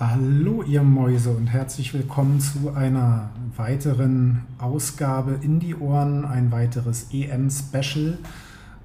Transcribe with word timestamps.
Hallo 0.00 0.64
ihr 0.64 0.82
Mäuse 0.82 1.30
und 1.30 1.46
herzlich 1.46 1.94
willkommen 1.94 2.40
zu 2.40 2.74
einer 2.74 3.30
weiteren 3.56 4.42
Ausgabe 4.58 5.38
in 5.40 5.60
die 5.60 5.76
Ohren, 5.76 6.24
ein 6.24 6.50
weiteres 6.50 7.10
EM-Special. 7.12 8.18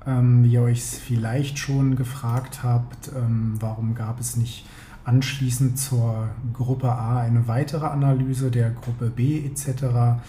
Ähm, 0.06 0.44
wie 0.44 0.54
ihr 0.54 0.62
euch 0.62 0.84
vielleicht 0.84 1.58
schon 1.58 1.96
gefragt 1.96 2.62
habt, 2.62 3.10
ähm, 3.18 3.56
warum 3.60 3.96
gab 3.96 4.20
es 4.20 4.38
nicht 4.38 4.68
anschließend 5.04 5.80
zur 5.80 6.30
Gruppe 6.54 6.92
A 6.92 7.22
eine 7.22 7.48
weitere 7.48 7.88
Analyse 7.88 8.52
der 8.52 8.70
Gruppe 8.70 9.10
B 9.10 9.44
etc. 9.44 10.22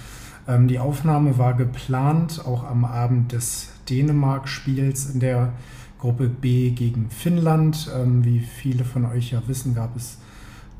Ähm, 0.49 0.67
die 0.67 0.79
Aufnahme 0.79 1.37
war 1.37 1.53
geplant, 1.53 2.43
auch 2.47 2.65
am 2.65 2.87
Abend 2.87 3.33
des 3.33 3.69
Dänemark-Spiels 3.91 5.11
in 5.11 5.21
der 5.21 5.53
Gruppe 5.99 6.29
B 6.29 6.71
gegen 6.71 7.11
Finnland. 7.11 7.91
Ähm, 7.95 8.25
wie 8.25 8.41
viele 8.41 8.87
von 8.87 9.05
euch 9.05 9.33
ja 9.33 9.43
wissen, 9.47 9.75
gab 9.75 9.95
es 9.95 10.17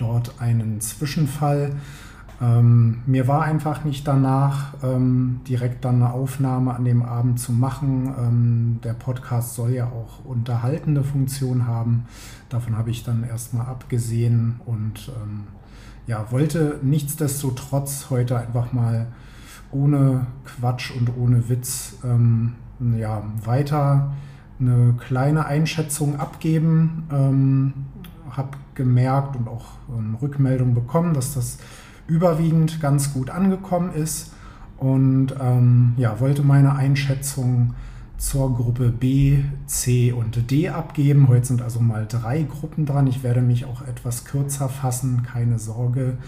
dort 0.01 0.41
einen 0.41 0.80
Zwischenfall. 0.80 1.73
Ähm, 2.41 3.02
mir 3.05 3.29
war 3.29 3.43
einfach 3.43 3.84
nicht 3.84 4.09
danach, 4.09 4.73
ähm, 4.83 5.41
direkt 5.47 5.84
dann 5.84 5.97
eine 5.97 6.12
Aufnahme 6.12 6.74
an 6.74 6.84
dem 6.84 7.02
Abend 7.02 7.38
zu 7.38 7.52
machen. 7.52 8.15
Ähm, 8.19 8.79
der 8.83 8.95
Podcast 8.95 9.55
soll 9.55 9.73
ja 9.73 9.87
auch 9.87 10.24
unterhaltende 10.24 11.05
Funktion 11.05 11.66
haben. 11.66 12.07
Davon 12.48 12.79
habe 12.79 12.91
ich 12.91 13.05
dann 13.05 13.24
erstmal 13.24 13.66
abgesehen 13.66 14.60
und 14.65 15.12
ähm, 15.23 15.48
ja, 16.07 16.32
wollte 16.32 16.80
nichtsdestotrotz 16.82 18.07
heute 18.09 18.38
einfach 18.38 18.73
mal 18.73 19.09
ohne 19.71 20.27
Quatsch 20.45 20.93
und 20.96 21.16
ohne 21.16 21.48
Witz 21.48 21.98
ähm, 22.05 22.55
ja, 22.98 23.23
weiter 23.45 24.12
eine 24.59 24.95
kleine 24.98 25.46
Einschätzung 25.46 26.19
abgeben. 26.19 27.05
Habe 28.37 28.59
gemerkt 28.75 29.37
und 29.37 29.48
auch 29.48 29.66
ähm, 29.97 30.16
Rückmeldung 30.20 30.75
bekommen, 30.75 31.15
dass 31.15 31.34
das 31.34 31.59
überwiegend 32.07 32.80
ganz 32.80 33.12
gut 33.12 33.30
angekommen 33.30 33.93
ist 33.93 34.32
und 34.79 35.35
ähm, 35.41 35.93
ja, 35.96 36.18
wollte 36.21 36.43
meine 36.43 36.74
Einschätzung 36.74 37.74
zur 38.16 38.54
Gruppe 38.54 38.91
B, 38.91 39.45
C 39.66 40.13
und 40.13 40.51
D 40.51 40.69
abgeben. 40.69 41.29
Heute 41.29 41.46
sind 41.46 41.63
also 41.63 41.80
mal 41.80 42.07
drei 42.07 42.43
Gruppen 42.43 42.85
dran. 42.85 43.07
Ich 43.07 43.23
werde 43.23 43.41
mich 43.41 43.65
auch 43.65 43.82
etwas 43.82 44.24
kürzer 44.24 44.69
fassen, 44.69 45.23
keine 45.23 45.59
Sorge, 45.59 46.19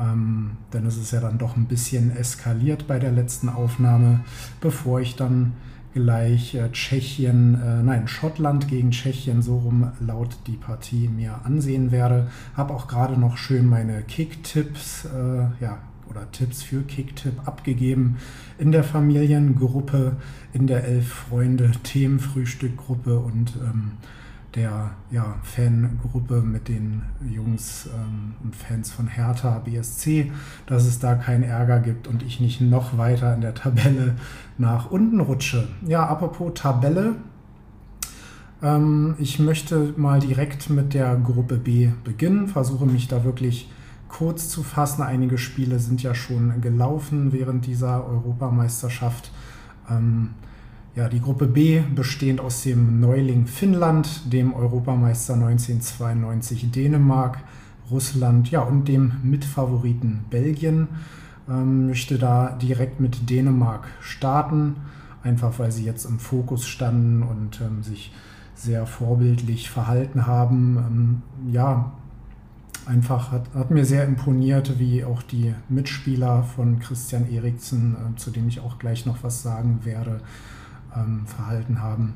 ähm, 0.00 0.52
denn 0.72 0.86
es 0.86 0.96
ist 0.96 1.12
ja 1.12 1.20
dann 1.20 1.38
doch 1.38 1.56
ein 1.56 1.66
bisschen 1.66 2.16
eskaliert 2.16 2.86
bei 2.86 2.98
der 2.98 3.12
letzten 3.12 3.48
Aufnahme, 3.48 4.20
bevor 4.60 5.00
ich 5.00 5.14
dann 5.14 5.52
gleich 5.98 6.54
äh, 6.54 6.70
Tschechien, 6.70 7.60
äh, 7.60 7.82
nein, 7.82 8.06
Schottland 8.06 8.68
gegen 8.68 8.92
Tschechien, 8.92 9.42
so 9.42 9.58
rum 9.58 9.90
laut 9.98 10.36
die 10.46 10.56
Partie 10.56 11.08
mir 11.08 11.40
ansehen 11.44 11.90
werde. 11.90 12.28
Habe 12.54 12.72
auch 12.72 12.86
gerade 12.86 13.18
noch 13.18 13.36
schön 13.36 13.66
meine 13.66 14.02
Kick-Tipps, 14.02 15.06
äh, 15.06 15.62
ja, 15.62 15.78
oder 16.08 16.30
Tipps 16.30 16.62
für 16.62 16.82
Kick-Tipp 16.82 17.34
abgegeben 17.46 18.18
in 18.58 18.70
der 18.70 18.84
Familiengruppe, 18.84 20.16
in 20.52 20.68
der 20.68 20.84
Elf 20.84 21.08
Freunde 21.08 21.72
Themenfrühstückgruppe 21.82 23.18
und 23.18 23.54
ähm, 23.56 23.92
der 24.54 24.90
ja, 25.10 25.36
Fangruppe 25.42 26.40
mit 26.40 26.68
den 26.68 27.02
Jungs 27.28 27.88
ähm, 27.94 28.34
und 28.42 28.56
Fans 28.56 28.90
von 28.90 29.06
Hertha 29.06 29.58
BSC, 29.58 30.32
dass 30.66 30.86
es 30.86 30.98
da 30.98 31.14
keinen 31.14 31.42
Ärger 31.42 31.80
gibt 31.80 32.08
und 32.08 32.22
ich 32.22 32.40
nicht 32.40 32.60
noch 32.60 32.96
weiter 32.96 33.34
in 33.34 33.42
der 33.42 33.54
Tabelle 33.54 34.16
nach 34.56 34.90
unten 34.90 35.20
rutsche. 35.20 35.68
Ja, 35.86 36.06
apropos 36.06 36.52
Tabelle. 36.54 37.16
Ähm, 38.62 39.16
ich 39.18 39.38
möchte 39.38 39.92
mal 39.96 40.18
direkt 40.20 40.70
mit 40.70 40.94
der 40.94 41.16
Gruppe 41.16 41.56
B 41.56 41.90
beginnen, 42.04 42.48
versuche 42.48 42.86
mich 42.86 43.06
da 43.06 43.24
wirklich 43.24 43.70
kurz 44.08 44.48
zu 44.48 44.62
fassen. 44.62 45.02
Einige 45.02 45.36
Spiele 45.38 45.78
sind 45.78 46.02
ja 46.02 46.14
schon 46.14 46.60
gelaufen 46.60 47.32
während 47.32 47.66
dieser 47.66 48.06
Europameisterschaft. 48.06 49.30
Ähm, 49.90 50.30
ja, 50.94 51.08
die 51.08 51.20
Gruppe 51.20 51.46
B 51.46 51.80
bestehend 51.94 52.40
aus 52.40 52.62
dem 52.62 53.00
Neuling 53.00 53.46
Finnland, 53.46 54.32
dem 54.32 54.54
Europameister 54.54 55.34
1992 55.34 56.70
Dänemark, 56.70 57.38
Russland 57.90 58.50
ja, 58.50 58.60
und 58.60 58.88
dem 58.88 59.12
Mitfavoriten 59.22 60.24
Belgien. 60.30 60.88
Ähm, 61.48 61.86
möchte 61.86 62.18
da 62.18 62.50
direkt 62.50 63.00
mit 63.00 63.30
Dänemark 63.30 63.88
starten, 64.00 64.76
einfach 65.22 65.58
weil 65.58 65.72
sie 65.72 65.84
jetzt 65.84 66.04
im 66.04 66.18
Fokus 66.18 66.66
standen 66.66 67.22
und 67.22 67.60
ähm, 67.60 67.82
sich 67.82 68.12
sehr 68.54 68.86
vorbildlich 68.86 69.70
verhalten 69.70 70.26
haben. 70.26 71.22
Ähm, 71.46 71.52
ja, 71.52 71.92
einfach 72.86 73.32
hat, 73.32 73.54
hat, 73.54 73.70
mir 73.70 73.84
sehr 73.84 74.04
imponiert, 74.04 74.78
wie 74.78 75.04
auch 75.04 75.22
die 75.22 75.54
Mitspieler 75.68 76.42
von 76.42 76.80
Christian 76.80 77.30
Eriksen, 77.30 77.94
äh, 77.94 78.16
zu 78.16 78.30
dem 78.30 78.48
ich 78.48 78.60
auch 78.60 78.78
gleich 78.78 79.06
noch 79.06 79.22
was 79.22 79.42
sagen 79.42 79.80
werde, 79.84 80.20
ähm, 80.96 81.26
verhalten 81.26 81.82
haben. 81.82 82.14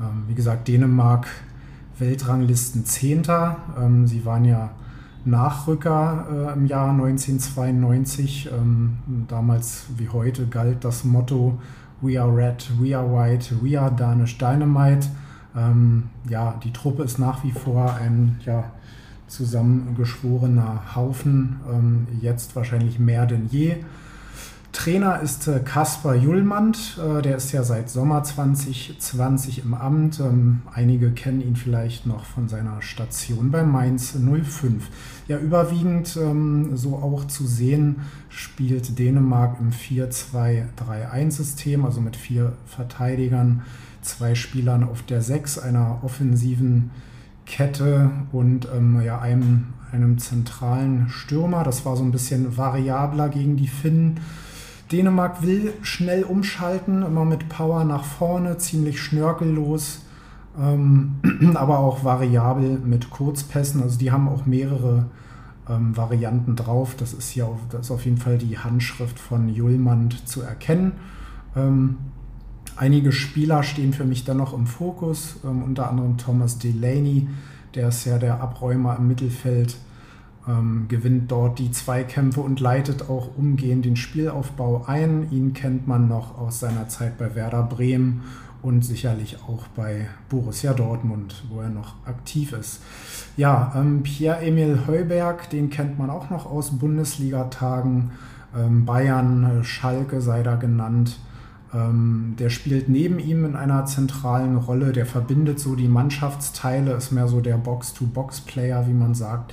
Ähm, 0.00 0.24
wie 0.28 0.34
gesagt, 0.34 0.68
Dänemark 0.68 1.26
Weltranglisten 1.98 2.84
Zehnter. 2.84 3.56
Ähm, 3.80 4.06
sie 4.06 4.24
waren 4.24 4.44
ja 4.44 4.70
Nachrücker 5.24 6.26
äh, 6.30 6.52
im 6.52 6.66
Jahr 6.66 6.90
1992. 6.90 8.50
Ähm, 8.52 8.98
damals 9.28 9.86
wie 9.96 10.08
heute 10.08 10.46
galt 10.46 10.84
das 10.84 11.04
Motto 11.04 11.58
We 12.00 12.20
are 12.20 12.34
red, 12.34 12.68
we 12.80 12.96
are 12.96 13.10
white, 13.10 13.54
we 13.62 13.80
are 13.80 13.92
Danish 13.94 14.36
Dynamite. 14.38 15.08
Ähm, 15.56 16.10
ja, 16.28 16.58
die 16.62 16.72
Truppe 16.72 17.04
ist 17.04 17.18
nach 17.18 17.44
wie 17.44 17.52
vor 17.52 17.94
ein 17.94 18.40
ja, 18.44 18.64
zusammengeschworener 19.28 20.94
Haufen, 20.94 21.56
jetzt 22.20 22.54
wahrscheinlich 22.54 22.98
mehr 22.98 23.26
denn 23.26 23.48
je. 23.50 23.76
Trainer 24.74 25.20
ist 25.20 25.46
äh, 25.46 25.60
Kaspar 25.60 26.16
Jullmand, 26.16 26.98
äh, 26.98 27.22
der 27.22 27.36
ist 27.36 27.52
ja 27.52 27.62
seit 27.62 27.88
Sommer 27.88 28.24
2020 28.24 29.64
im 29.64 29.72
Amt. 29.72 30.18
Ähm, 30.18 30.62
einige 30.74 31.12
kennen 31.12 31.40
ihn 31.40 31.54
vielleicht 31.54 32.06
noch 32.06 32.24
von 32.24 32.48
seiner 32.48 32.82
Station 32.82 33.52
bei 33.52 33.62
Mainz 33.62 34.18
05. 34.18 34.90
Ja, 35.28 35.38
überwiegend 35.38 36.18
ähm, 36.20 36.76
so 36.76 36.96
auch 36.96 37.24
zu 37.24 37.46
sehen, 37.46 38.00
spielt 38.28 38.98
Dänemark 38.98 39.58
im 39.60 39.70
4-2-3-1-System, 39.70 41.84
also 41.84 42.00
mit 42.00 42.16
vier 42.16 42.54
Verteidigern, 42.66 43.62
zwei 44.02 44.34
Spielern 44.34 44.82
auf 44.82 45.02
der 45.02 45.22
6, 45.22 45.60
einer 45.60 46.00
offensiven 46.02 46.90
Kette 47.46 48.10
und 48.32 48.66
ähm, 48.74 49.00
ja, 49.02 49.20
einem, 49.20 49.66
einem 49.92 50.18
zentralen 50.18 51.10
Stürmer. 51.10 51.62
Das 51.62 51.86
war 51.86 51.96
so 51.96 52.02
ein 52.02 52.10
bisschen 52.10 52.56
variabler 52.56 53.28
gegen 53.28 53.56
die 53.56 53.68
Finnen. 53.68 54.18
Dänemark 54.92 55.42
will 55.42 55.72
schnell 55.82 56.24
umschalten, 56.24 57.02
immer 57.02 57.24
mit 57.24 57.48
Power 57.48 57.84
nach 57.84 58.04
vorne, 58.04 58.58
ziemlich 58.58 59.00
schnörkellos, 59.00 60.02
ähm, 60.60 61.16
aber 61.54 61.78
auch 61.78 62.04
variabel 62.04 62.78
mit 62.78 63.10
Kurzpässen. 63.10 63.82
Also 63.82 63.98
die 63.98 64.12
haben 64.12 64.28
auch 64.28 64.46
mehrere 64.46 65.06
ähm, 65.68 65.96
Varianten 65.96 66.56
drauf. 66.56 66.94
Das 66.98 67.12
ist 67.12 67.30
hier 67.30 67.46
auf, 67.46 67.90
auf 67.90 68.04
jeden 68.04 68.18
Fall 68.18 68.38
die 68.38 68.58
Handschrift 68.58 69.18
von 69.18 69.48
Julmand 69.48 70.28
zu 70.28 70.42
erkennen. 70.42 70.92
Ähm, 71.56 71.96
einige 72.76 73.12
Spieler 73.12 73.62
stehen 73.62 73.92
für 73.92 74.04
mich 74.04 74.24
dann 74.24 74.36
noch 74.36 74.52
im 74.52 74.66
Fokus, 74.66 75.36
ähm, 75.44 75.62
unter 75.62 75.88
anderem 75.88 76.18
Thomas 76.18 76.58
Delaney, 76.58 77.28
der 77.74 77.88
ist 77.88 78.04
ja 78.04 78.18
der 78.18 78.40
Abräumer 78.40 78.96
im 78.96 79.08
Mittelfeld 79.08 79.76
ähm, 80.48 80.86
gewinnt 80.88 81.30
dort 81.30 81.58
die 81.58 81.70
Zweikämpfe 81.70 82.40
und 82.40 82.60
leitet 82.60 83.08
auch 83.08 83.36
umgehend 83.36 83.84
den 83.84 83.96
Spielaufbau 83.96 84.84
ein. 84.86 85.30
Ihn 85.30 85.54
kennt 85.54 85.88
man 85.88 86.08
noch 86.08 86.38
aus 86.38 86.60
seiner 86.60 86.88
Zeit 86.88 87.18
bei 87.18 87.34
Werder 87.34 87.62
Bremen 87.62 88.22
und 88.62 88.84
sicherlich 88.84 89.38
auch 89.46 89.66
bei 89.76 90.08
Borussia 90.28 90.72
Dortmund, 90.72 91.44
wo 91.50 91.60
er 91.60 91.68
noch 91.68 91.94
aktiv 92.06 92.52
ist. 92.52 92.80
Ja, 93.36 93.72
ähm, 93.76 94.02
Pierre-Emil 94.02 94.80
Heuberg, 94.86 95.50
den 95.50 95.70
kennt 95.70 95.98
man 95.98 96.10
auch 96.10 96.30
noch 96.30 96.46
aus 96.46 96.78
Bundesligatagen. 96.78 98.12
Ähm, 98.56 98.84
Bayern, 98.84 99.60
äh, 99.60 99.64
Schalke 99.64 100.20
sei 100.20 100.42
da 100.42 100.56
genannt. 100.56 101.18
Ähm, 101.74 102.36
der 102.38 102.50
spielt 102.50 102.88
neben 102.88 103.18
ihm 103.18 103.44
in 103.44 103.56
einer 103.56 103.84
zentralen 103.84 104.56
Rolle. 104.56 104.92
Der 104.92 105.06
verbindet 105.06 105.58
so 105.58 105.74
die 105.74 105.88
Mannschaftsteile, 105.88 106.92
ist 106.92 107.12
mehr 107.12 107.28
so 107.28 107.40
der 107.40 107.56
Box-to-Box-Player, 107.56 108.86
wie 108.86 108.94
man 108.94 109.14
sagt 109.14 109.52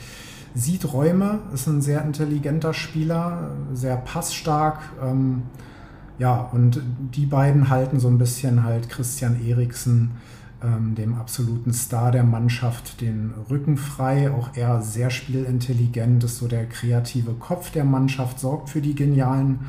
sieht 0.53 0.91
Räume, 0.91 1.39
ist 1.53 1.67
ein 1.67 1.81
sehr 1.81 2.03
intelligenter 2.03 2.73
Spieler, 2.73 3.51
sehr 3.73 3.97
passstark. 3.97 4.79
Ähm, 5.01 5.43
ja, 6.19 6.49
und 6.51 6.81
die 7.15 7.25
beiden 7.25 7.69
halten 7.69 7.99
so 7.99 8.07
ein 8.07 8.17
bisschen 8.17 8.63
halt 8.63 8.89
Christian 8.89 9.43
Eriksen, 9.43 10.11
ähm, 10.63 10.93
dem 10.95 11.15
absoluten 11.15 11.73
Star 11.73 12.11
der 12.11 12.23
Mannschaft, 12.23 13.01
den 13.01 13.33
Rücken 13.49 13.77
frei. 13.77 14.31
Auch 14.31 14.49
er 14.55 14.81
sehr 14.81 15.09
spielintelligent, 15.09 16.23
ist 16.23 16.37
so 16.37 16.47
der 16.47 16.67
kreative 16.67 17.33
Kopf 17.33 17.71
der 17.71 17.85
Mannschaft, 17.85 18.39
sorgt 18.39 18.69
für 18.69 18.81
die 18.81 18.95
genialen 18.95 19.59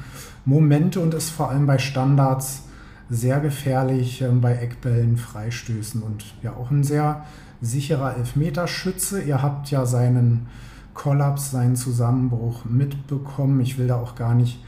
Momente 0.44 1.00
und 1.00 1.14
ist 1.14 1.30
vor 1.30 1.50
allem 1.50 1.66
bei 1.66 1.78
Standards 1.78 2.64
sehr 3.10 3.40
gefährlich, 3.40 4.22
ähm, 4.22 4.40
bei 4.40 4.54
Eckbällen, 4.54 5.16
Freistößen 5.16 6.02
und 6.02 6.24
ja 6.42 6.54
auch 6.54 6.70
ein 6.70 6.84
sehr 6.84 7.24
sicherer 7.60 8.16
Elfmeterschütze. 8.16 9.22
Ihr 9.22 9.42
habt 9.42 9.70
ja 9.70 9.86
seinen 9.86 10.46
Kollaps, 10.94 11.50
seinen 11.50 11.76
Zusammenbruch 11.76 12.64
mitbekommen. 12.64 13.60
Ich 13.60 13.78
will 13.78 13.86
da 13.86 13.96
auch 13.96 14.14
gar 14.14 14.34
nicht 14.34 14.62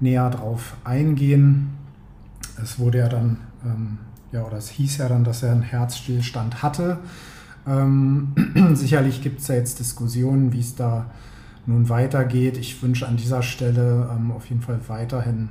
näher 0.00 0.28
drauf 0.30 0.76
eingehen. 0.84 1.70
Es 2.62 2.78
wurde 2.78 2.98
ja 2.98 3.08
dann, 3.08 3.38
ähm, 3.64 3.98
ja, 4.32 4.42
oder 4.44 4.56
es 4.56 4.68
hieß 4.70 4.98
ja 4.98 5.08
dann, 5.08 5.24
dass 5.24 5.42
er 5.42 5.52
einen 5.52 5.62
Herzstillstand 5.62 6.62
hatte. 6.62 6.98
Ähm, 7.66 8.34
sicherlich 8.74 9.22
gibt 9.22 9.40
es 9.40 9.48
ja 9.48 9.54
jetzt 9.54 9.78
Diskussionen, 9.78 10.52
wie 10.52 10.60
es 10.60 10.74
da 10.74 11.06
nun 11.66 11.88
weitergeht. 11.88 12.56
Ich 12.58 12.82
wünsche 12.82 13.06
an 13.06 13.16
dieser 13.16 13.42
Stelle 13.42 14.10
ähm, 14.14 14.32
auf 14.32 14.46
jeden 14.46 14.62
Fall 14.62 14.80
weiterhin 14.88 15.50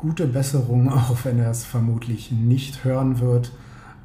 gute 0.00 0.26
Besserung, 0.26 0.92
auch 0.92 1.24
wenn 1.24 1.38
er 1.38 1.50
es 1.50 1.64
vermutlich 1.64 2.32
nicht 2.32 2.84
hören 2.84 3.20
wird. 3.20 3.52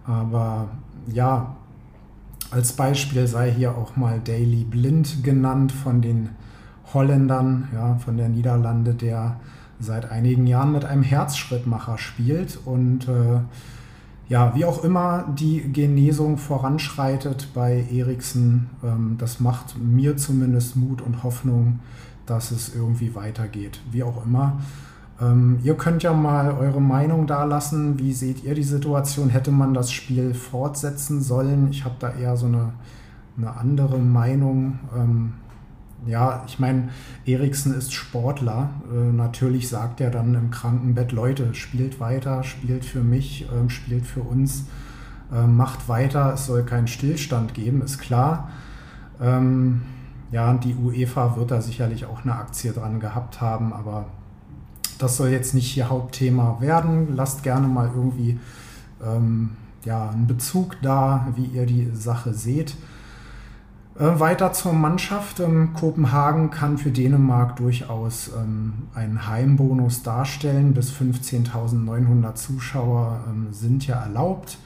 Aber 0.06 0.70
ja, 1.08 1.56
als 2.52 2.74
Beispiel 2.74 3.28
sei 3.28 3.52
hier 3.52 3.76
auch 3.76 3.96
mal 3.96 4.20
Daily 4.20 4.64
Blind 4.64 5.24
genannt 5.24 5.72
von 5.72 6.02
den 6.02 6.30
Holländern, 6.94 7.68
ja, 7.74 7.96
von 7.98 8.18
der 8.18 8.30
Niederlande, 8.30 8.94
der 8.94 9.40
seit 9.80 10.12
einigen 10.12 10.48
Jahren 10.48 10.72
mit 10.72 10.86
einem 10.86 11.04
Herzschrittmacher 11.04 11.98
spielt 11.98 12.60
und 12.64 13.08
äh, 13.08 13.40
ja, 14.28 14.56
wie 14.56 14.66
auch 14.66 14.84
immer 14.84 15.26
die 15.38 15.72
Genesung 15.72 16.38
voranschreitet 16.38 17.50
bei 17.54 17.86
Eriksen, 17.92 18.70
ähm, 18.84 19.16
das 19.20 19.40
macht 19.40 19.78
mir 19.78 20.18
zumindest 20.18 20.76
Mut 20.76 21.02
und 21.02 21.24
Hoffnung, 21.24 21.80
dass 22.26 22.52
es 22.52 22.74
irgendwie 22.74 23.14
weitergeht. 23.14 23.82
Wie 23.92 24.04
auch 24.04 24.26
immer. 24.26 24.62
Ähm, 25.22 25.60
ihr 25.64 25.76
könnt 25.76 26.04
ja 26.04 26.14
mal 26.14 26.52
eure 26.52 26.82
Meinung 26.82 27.28
da 27.28 27.46
lassen. 27.46 28.00
Wie 28.00 28.14
seht 28.14 28.44
ihr 28.44 28.54
die 28.54 28.64
Situation? 28.64 29.30
Hätte 29.30 29.52
man 29.52 29.74
das 29.74 29.92
Spiel 29.92 30.34
fortsetzen 30.34 31.22
sollen? 31.22 31.70
Ich 31.70 31.86
habe 31.86 31.96
da 32.00 32.12
eher 32.12 32.36
so 32.36 32.48
eine, 32.48 32.74
eine 33.38 33.56
andere 33.56 33.98
Meinung. 34.00 34.80
Ähm, 34.96 35.34
ja, 36.06 36.44
ich 36.48 36.60
meine, 36.60 36.90
Eriksen 37.26 37.74
ist 37.74 37.94
Sportler. 37.94 38.70
Äh, 38.92 39.12
natürlich 39.12 39.70
sagt 39.70 40.02
er 40.02 40.12
dann 40.12 40.36
im 40.36 40.52
Krankenbett, 40.52 41.12
Leute, 41.12 41.54
spielt 41.56 42.00
weiter, 42.00 42.44
spielt 42.44 42.86
für 42.86 43.02
mich, 43.02 43.48
äh, 43.50 43.70
spielt 43.70 44.06
für 44.06 44.22
uns, 44.22 44.66
äh, 45.34 45.48
macht 45.48 45.88
weiter, 45.90 46.34
es 46.34 46.46
soll 46.46 46.64
keinen 46.64 46.88
Stillstand 46.88 47.54
geben, 47.54 47.82
ist 47.82 48.00
klar. 48.00 48.50
Ähm, 49.22 49.84
ja, 50.32 50.54
die 50.56 50.76
UEFA 50.76 51.38
wird 51.38 51.52
da 51.52 51.62
sicherlich 51.62 52.06
auch 52.06 52.24
eine 52.24 52.36
Aktie 52.36 52.74
dran 52.74 53.00
gehabt 53.00 53.42
haben, 53.42 53.74
aber 53.74 54.08
das 54.98 55.18
soll 55.18 55.30
jetzt 55.30 55.54
nicht 55.54 55.72
hier 55.72 55.90
Hauptthema 55.90 56.58
werden. 56.60 57.16
Lasst 57.16 57.44
gerne 57.44 57.68
mal 57.68 57.90
irgendwie 57.96 58.40
ähm, 59.04 59.52
ja, 59.84 60.10
einen 60.10 60.28
Bezug 60.28 60.78
da, 60.82 61.28
wie 61.36 61.46
ihr 61.46 61.66
die 61.66 61.90
Sache 61.94 62.34
seht. 62.34 62.76
Äh, 63.98 64.20
weiter 64.20 64.52
zur 64.52 64.74
Mannschaft. 64.74 65.40
Ähm, 65.40 65.74
Kopenhagen 65.74 66.50
kann 66.50 66.78
für 66.78 66.92
Dänemark 66.92 67.56
durchaus 67.56 68.30
ähm, 68.36 68.74
einen 68.94 69.28
Heimbonus 69.28 70.04
darstellen. 70.04 70.74
Bis 70.74 70.92
15.900 70.92 72.36
Zuschauer 72.36 73.22
ähm, 73.30 73.48
sind 73.52 73.88
ja 73.88 73.96
erlaubt. 74.02 74.58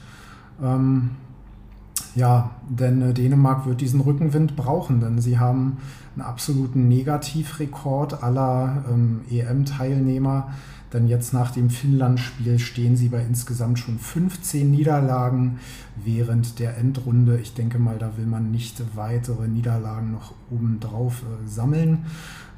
Ja, 2.14 2.50
denn 2.68 3.02
äh, 3.02 3.14
Dänemark 3.14 3.66
wird 3.66 3.80
diesen 3.80 4.00
Rückenwind 4.00 4.56
brauchen, 4.56 5.00
denn 5.00 5.20
sie 5.20 5.38
haben 5.38 5.78
einen 6.16 6.26
absoluten 6.26 6.88
Negativrekord 6.88 8.22
aller 8.22 8.84
ähm, 8.90 9.20
EM-Teilnehmer. 9.30 10.48
Denn 10.92 11.06
jetzt 11.06 11.32
nach 11.32 11.52
dem 11.52 11.70
Finnland-Spiel 11.70 12.58
stehen 12.58 12.96
sie 12.96 13.10
bei 13.10 13.22
insgesamt 13.22 13.78
schon 13.78 14.00
15 14.00 14.68
Niederlagen 14.68 15.60
während 16.04 16.58
der 16.58 16.76
Endrunde. 16.78 17.38
Ich 17.38 17.54
denke 17.54 17.78
mal, 17.78 17.96
da 17.98 18.16
will 18.16 18.26
man 18.26 18.50
nicht 18.50 18.82
weitere 18.96 19.46
Niederlagen 19.46 20.10
noch 20.10 20.34
obendrauf 20.50 21.22
äh, 21.22 21.48
sammeln. 21.48 22.06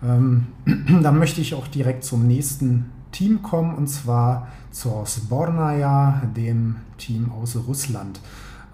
Ähm, 0.02 0.46
dann 1.02 1.19
möchte 1.19 1.43
ich 1.43 1.54
auch 1.54 1.66
direkt 1.66 2.04
zum 2.04 2.26
nächsten 2.26 2.87
Team 3.12 3.43
kommen 3.43 3.75
und 3.75 3.88
zwar 3.88 4.49
zur 4.70 5.04
Sbornaja, 5.04 6.22
dem 6.34 6.76
Team 6.96 7.31
aus 7.31 7.58
Russland. 7.69 8.19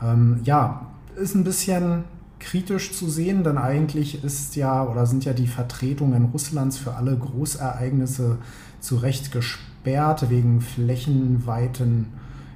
Ähm, 0.02 0.40
ja, 0.44 0.86
ist 1.16 1.34
ein 1.34 1.44
bisschen 1.44 2.04
kritisch 2.38 2.92
zu 2.92 3.08
sehen, 3.08 3.42
denn 3.42 3.58
eigentlich 3.58 4.22
ist 4.22 4.56
ja 4.56 4.84
oder 4.84 5.06
sind 5.06 5.24
ja 5.24 5.32
die 5.32 5.48
Vertretungen 5.48 6.26
Russlands 6.26 6.78
für 6.78 6.94
alle 6.94 7.16
Großereignisse 7.16 8.38
zu 8.80 8.96
Recht 8.96 9.32
gesperrt 9.32 10.30
wegen 10.30 10.60
flächenweiten, 10.60 12.06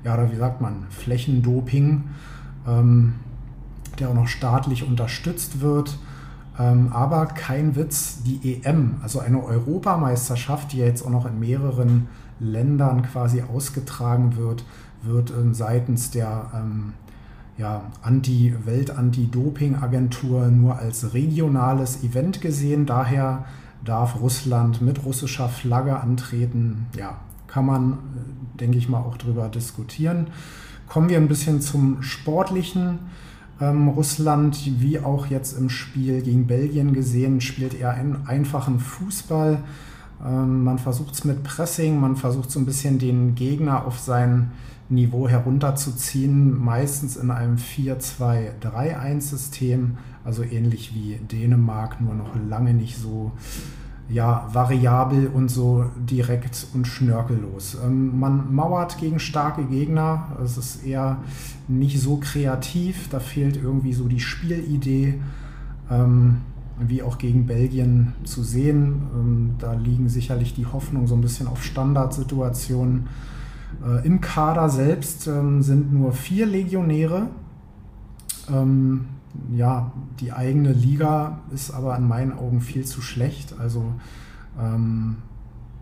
ja, 0.04 0.14
oder 0.14 0.30
wie 0.30 0.36
sagt 0.36 0.60
man, 0.60 0.86
Flächendoping, 0.90 2.04
ähm, 2.66 3.14
der 3.98 4.10
auch 4.10 4.14
noch 4.14 4.28
staatlich 4.28 4.86
unterstützt 4.86 5.60
wird. 5.60 5.98
Ähm, 6.58 6.90
aber 6.92 7.26
kein 7.26 7.76
Witz, 7.76 8.18
die 8.24 8.62
EM, 8.62 8.96
also 9.02 9.20
eine 9.20 9.42
Europameisterschaft, 9.42 10.72
die 10.72 10.78
ja 10.78 10.86
jetzt 10.86 11.04
auch 11.04 11.10
noch 11.10 11.26
in 11.26 11.40
mehreren 11.40 12.08
Ländern 12.40 13.02
quasi 13.02 13.42
ausgetragen 13.42 14.36
wird, 14.36 14.64
wird 15.02 15.30
ähm, 15.30 15.54
seitens 15.54 16.10
der 16.10 16.50
ähm, 16.54 16.92
ja, 17.58 17.82
Anti 18.02 18.54
Welt-Anti-Doping-Agentur 18.64 20.48
nur 20.48 20.78
als 20.78 21.14
regionales 21.14 22.02
Event 22.02 22.40
gesehen. 22.40 22.86
Daher 22.86 23.44
darf 23.84 24.20
Russland 24.20 24.80
mit 24.80 25.04
russischer 25.04 25.48
Flagge 25.48 26.00
antreten. 26.00 26.86
Ja, 26.96 27.18
kann 27.46 27.66
man, 27.66 27.92
äh, 27.92 28.58
denke 28.58 28.78
ich 28.78 28.88
mal, 28.88 29.00
auch 29.00 29.16
drüber 29.16 29.48
diskutieren. 29.48 30.28
Kommen 30.88 31.08
wir 31.08 31.18
ein 31.18 31.28
bisschen 31.28 31.60
zum 31.60 32.02
Sportlichen. 32.02 32.98
Ähm, 33.60 33.88
Russland, 33.88 34.58
wie 34.80 34.98
auch 35.00 35.26
jetzt 35.26 35.56
im 35.58 35.68
Spiel 35.68 36.22
gegen 36.22 36.46
Belgien 36.46 36.92
gesehen, 36.94 37.40
spielt 37.40 37.74
eher 37.74 37.90
einen 37.90 38.26
einfachen 38.26 38.80
Fußball. 38.80 39.58
Ähm, 40.24 40.64
man 40.64 40.78
versucht 40.78 41.14
es 41.14 41.24
mit 41.24 41.42
Pressing, 41.44 42.00
man 42.00 42.16
versucht 42.16 42.50
so 42.50 42.58
ein 42.58 42.66
bisschen 42.66 42.98
den 42.98 43.34
Gegner 43.34 43.86
auf 43.86 43.98
sein 43.98 44.52
Niveau 44.92 45.28
herunterzuziehen, 45.28 46.62
meistens 46.62 47.16
in 47.16 47.30
einem 47.30 47.56
4-2-3-1-System, 47.56 49.96
also 50.24 50.42
ähnlich 50.42 50.94
wie 50.94 51.16
Dänemark, 51.16 51.98
nur 52.00 52.14
noch 52.14 52.34
lange 52.48 52.72
nicht 52.74 52.98
so 52.98 53.32
ja, 54.08 54.48
variabel 54.52 55.28
und 55.28 55.48
so 55.48 55.86
direkt 55.96 56.66
und 56.74 56.86
schnörkellos. 56.86 57.78
Ähm, 57.82 58.20
man 58.20 58.54
mauert 58.54 58.98
gegen 58.98 59.18
starke 59.18 59.64
Gegner, 59.64 60.36
es 60.44 60.58
ist 60.58 60.84
eher 60.84 61.16
nicht 61.68 61.98
so 62.00 62.18
kreativ, 62.18 63.08
da 63.08 63.18
fehlt 63.20 63.56
irgendwie 63.56 63.94
so 63.94 64.08
die 64.08 64.20
Spielidee. 64.20 65.18
Ähm, 65.90 66.42
wie 66.88 67.02
auch 67.02 67.18
gegen 67.18 67.46
Belgien 67.46 68.14
zu 68.24 68.42
sehen. 68.42 69.02
Ähm, 69.14 69.54
da 69.58 69.74
liegen 69.74 70.08
sicherlich 70.08 70.54
die 70.54 70.66
Hoffnungen 70.66 71.06
so 71.06 71.14
ein 71.14 71.20
bisschen 71.20 71.46
auf 71.46 71.62
Standardsituationen. 71.62 73.08
Äh, 73.84 74.06
Im 74.06 74.20
Kader 74.20 74.68
selbst 74.68 75.26
ähm, 75.26 75.62
sind 75.62 75.92
nur 75.92 76.12
vier 76.12 76.46
Legionäre. 76.46 77.28
Ähm, 78.52 79.06
ja, 79.54 79.92
die 80.20 80.32
eigene 80.32 80.72
Liga 80.72 81.40
ist 81.52 81.70
aber 81.70 81.96
in 81.96 82.06
meinen 82.06 82.32
Augen 82.32 82.60
viel 82.60 82.84
zu 82.84 83.00
schlecht. 83.00 83.54
Also 83.58 83.92
im, 84.58 85.16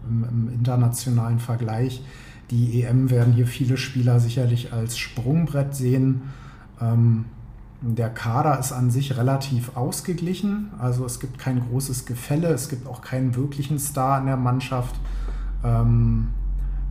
im 0.09 0.49
internationalen 0.55 1.41
Vergleich. 1.41 2.05
Die 2.53 2.85
EM 2.85 3.11
werden 3.11 3.33
hier 3.33 3.49
viele 3.49 3.77
Spieler 3.77 4.21
sicherlich 4.21 4.73
als 4.73 4.97
Sprungbrett 4.97 5.75
sehen. 5.75 6.23
Der 7.83 8.11
Kader 8.11 8.61
ist 8.61 8.71
an 8.71 8.93
sich 8.93 9.17
relativ 9.17 9.77
ausgeglichen, 9.77 10.69
also 10.79 11.05
es 11.05 11.19
gibt 11.19 11.39
kein 11.39 11.61
großes 11.61 12.07
Gefälle, 12.07 12.49
es 12.49 12.69
gibt 12.69 12.87
auch 12.87 13.01
keinen 13.01 13.35
wirklichen 13.35 13.81
Star 13.81 14.21
in 14.21 14.27
der 14.27 14.37
Mannschaft. 14.37 14.95
Ähm, 15.65 16.29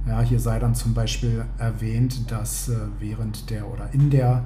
ja, 0.09 0.21
hier 0.21 0.39
sei 0.39 0.57
dann 0.57 0.73
zum 0.73 0.95
Beispiel 0.95 1.45
erwähnt, 1.59 2.31
dass 2.31 2.67
äh, 2.67 2.77
während 2.99 3.51
der 3.51 3.71
oder 3.71 3.93
in 3.93 4.09
der 4.09 4.43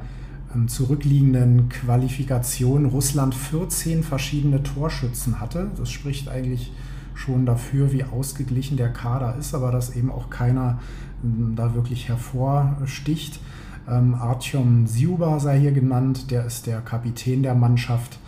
ähm, 0.53 0.67
zurückliegenden 0.67 1.69
Qualifikation 1.69 2.85
Russland 2.85 3.33
14 3.33 4.03
verschiedene 4.03 4.61
Torschützen 4.61 5.39
hatte. 5.39 5.71
Das 5.77 5.89
spricht 5.89 6.27
eigentlich 6.27 6.73
schon 7.15 7.45
dafür, 7.45 7.93
wie 7.93 8.03
ausgeglichen 8.03 8.75
der 8.75 8.91
Kader 8.91 9.37
ist, 9.37 9.55
aber 9.55 9.71
dass 9.71 9.95
eben 9.95 10.11
auch 10.11 10.29
keiner 10.29 10.79
ähm, 11.23 11.53
da 11.55 11.73
wirklich 11.73 12.09
hervorsticht. 12.09 13.39
Ähm, 13.87 14.15
Artyom 14.15 14.85
Siuba 14.85 15.39
sei 15.39 15.61
hier 15.61 15.71
genannt, 15.71 16.29
der 16.29 16.45
ist 16.45 16.67
der 16.67 16.81
Kapitän 16.81 17.41
der 17.41 17.55
Mannschaft, 17.55 18.19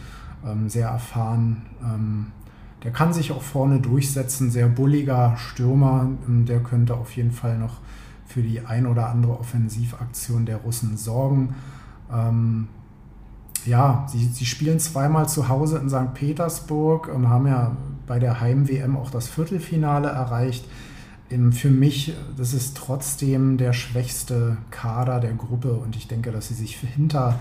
sehr 0.67 0.89
erfahren. 0.89 1.63
Der 2.85 2.93
kann 2.93 3.11
sich 3.11 3.33
auch 3.33 3.41
vorne 3.41 3.79
durchsetzen, 3.79 4.51
sehr 4.51 4.69
bulliger 4.69 5.35
Stürmer, 5.37 6.09
ähm, 6.27 6.45
der 6.45 6.61
könnte 6.61 6.95
auf 6.95 7.15
jeden 7.17 7.31
Fall 7.31 7.57
noch 7.57 7.79
für 8.25 8.41
die 8.41 8.61
ein 8.61 8.87
oder 8.87 9.09
andere 9.09 9.37
Offensivaktion 9.39 10.45
der 10.45 10.57
Russen 10.57 10.95
sorgen. 10.95 11.55
Ähm, 12.11 12.69
ja, 13.65 14.05
sie, 14.09 14.25
sie 14.25 14.45
spielen 14.45 14.79
zweimal 14.79 15.27
zu 15.27 15.49
Hause 15.49 15.79
in 15.79 15.89
St. 15.89 16.13
Petersburg, 16.13 17.09
und 17.13 17.29
haben 17.29 17.47
ja 17.47 17.75
bei 18.07 18.19
der 18.19 18.39
Heim-WM 18.39 18.95
auch 18.95 19.09
das 19.09 19.27
Viertelfinale 19.27 20.07
erreicht 20.07 20.65
für 21.51 21.69
mich, 21.69 22.13
das 22.37 22.53
ist 22.53 22.77
trotzdem 22.77 23.57
der 23.57 23.73
schwächste 23.73 24.57
Kader 24.69 25.19
der 25.19 25.33
Gruppe 25.33 25.73
und 25.73 25.95
ich 25.95 26.07
denke, 26.07 26.31
dass 26.31 26.49
sie 26.49 26.53
sich 26.53 26.77
hinter 26.77 27.39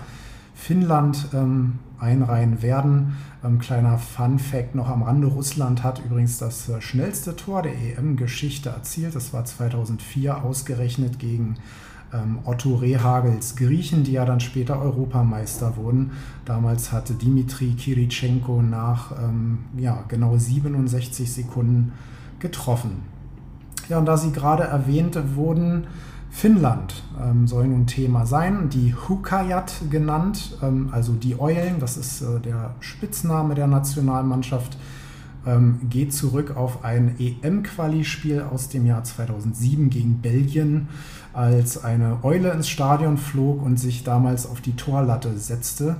Finnland 0.55 1.27
ähm, 1.33 1.79
einreihen 1.99 2.61
werden. 2.61 3.17
Ähm, 3.43 3.59
kleiner 3.59 3.97
Fun 3.97 4.39
Fact 4.39 4.73
noch 4.73 4.89
am 4.89 5.03
Rande, 5.03 5.27
Russland 5.27 5.83
hat 5.83 6.01
übrigens 6.03 6.39
das 6.39 6.69
äh, 6.69 6.81
schnellste 6.81 7.35
Tor 7.35 7.61
der 7.61 7.73
EM-Geschichte 7.73 8.69
erzielt. 8.69 9.15
Das 9.15 9.33
war 9.33 9.45
2004 9.45 10.43
ausgerechnet 10.43 11.19
gegen 11.19 11.55
ähm, 12.13 12.39
Otto 12.45 12.75
Rehagels 12.75 13.55
Griechen, 13.55 14.03
die 14.03 14.13
ja 14.13 14.25
dann 14.25 14.39
später 14.39 14.81
Europameister 14.81 15.75
wurden. 15.77 16.11
Damals 16.45 16.91
hatte 16.91 17.13
Dimitri 17.13 17.73
Kirichenko 17.73 18.61
nach 18.61 19.11
ähm, 19.21 19.59
ja, 19.77 20.03
genau 20.07 20.37
67 20.37 21.31
Sekunden 21.31 21.93
getroffen. 22.39 23.03
Ja, 23.89 23.99
und 23.99 24.05
da 24.05 24.17
sie 24.17 24.31
gerade 24.31 24.63
erwähnt 24.63 25.17
wurden, 25.35 25.85
Finnland 26.35 27.01
ähm, 27.23 27.47
soll 27.47 27.65
nun 27.69 27.87
Thema 27.87 28.25
sein, 28.25 28.67
die 28.67 28.93
Hukajat 28.93 29.83
genannt, 29.89 30.57
ähm, 30.61 30.89
also 30.91 31.13
die 31.13 31.39
Eulen, 31.39 31.79
das 31.79 31.95
ist 31.95 32.21
äh, 32.21 32.41
der 32.41 32.75
Spitzname 32.81 33.55
der 33.55 33.67
Nationalmannschaft, 33.67 34.77
ähm, 35.47 35.79
geht 35.89 36.13
zurück 36.13 36.57
auf 36.57 36.83
ein 36.83 37.15
EM-Quali-Spiel 37.19 38.41
aus 38.41 38.67
dem 38.67 38.85
Jahr 38.85 39.05
2007 39.05 39.89
gegen 39.89 40.19
Belgien, 40.19 40.89
als 41.31 41.81
eine 41.85 42.17
Eule 42.23 42.51
ins 42.51 42.67
Stadion 42.67 43.17
flog 43.17 43.63
und 43.63 43.77
sich 43.77 44.03
damals 44.03 44.45
auf 44.45 44.59
die 44.59 44.75
Torlatte 44.75 45.37
setzte. 45.37 45.95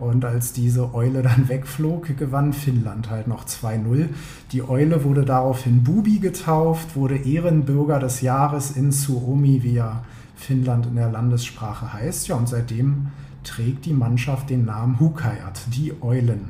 Und 0.00 0.24
als 0.24 0.54
diese 0.54 0.94
Eule 0.94 1.22
dann 1.22 1.48
wegflog, 1.48 2.16
gewann 2.16 2.54
Finnland 2.54 3.10
halt 3.10 3.28
noch 3.28 3.44
2-0. 3.44 4.08
Die 4.52 4.66
Eule 4.66 5.04
wurde 5.04 5.26
daraufhin 5.26 5.84
Bubi 5.84 6.18
getauft, 6.18 6.96
wurde 6.96 7.16
Ehrenbürger 7.16 7.98
des 7.98 8.22
Jahres 8.22 8.70
in 8.70 8.92
Suomi, 8.92 9.62
wie 9.62 9.74
ja 9.74 10.02
Finnland 10.36 10.86
in 10.86 10.96
der 10.96 11.10
Landessprache 11.10 11.92
heißt. 11.92 12.28
Ja, 12.28 12.36
und 12.36 12.48
seitdem 12.48 13.08
trägt 13.44 13.84
die 13.84 13.92
Mannschaft 13.92 14.48
den 14.48 14.64
Namen 14.64 14.98
Hukajat, 14.98 15.60
die 15.74 15.92
Eulen. 16.02 16.48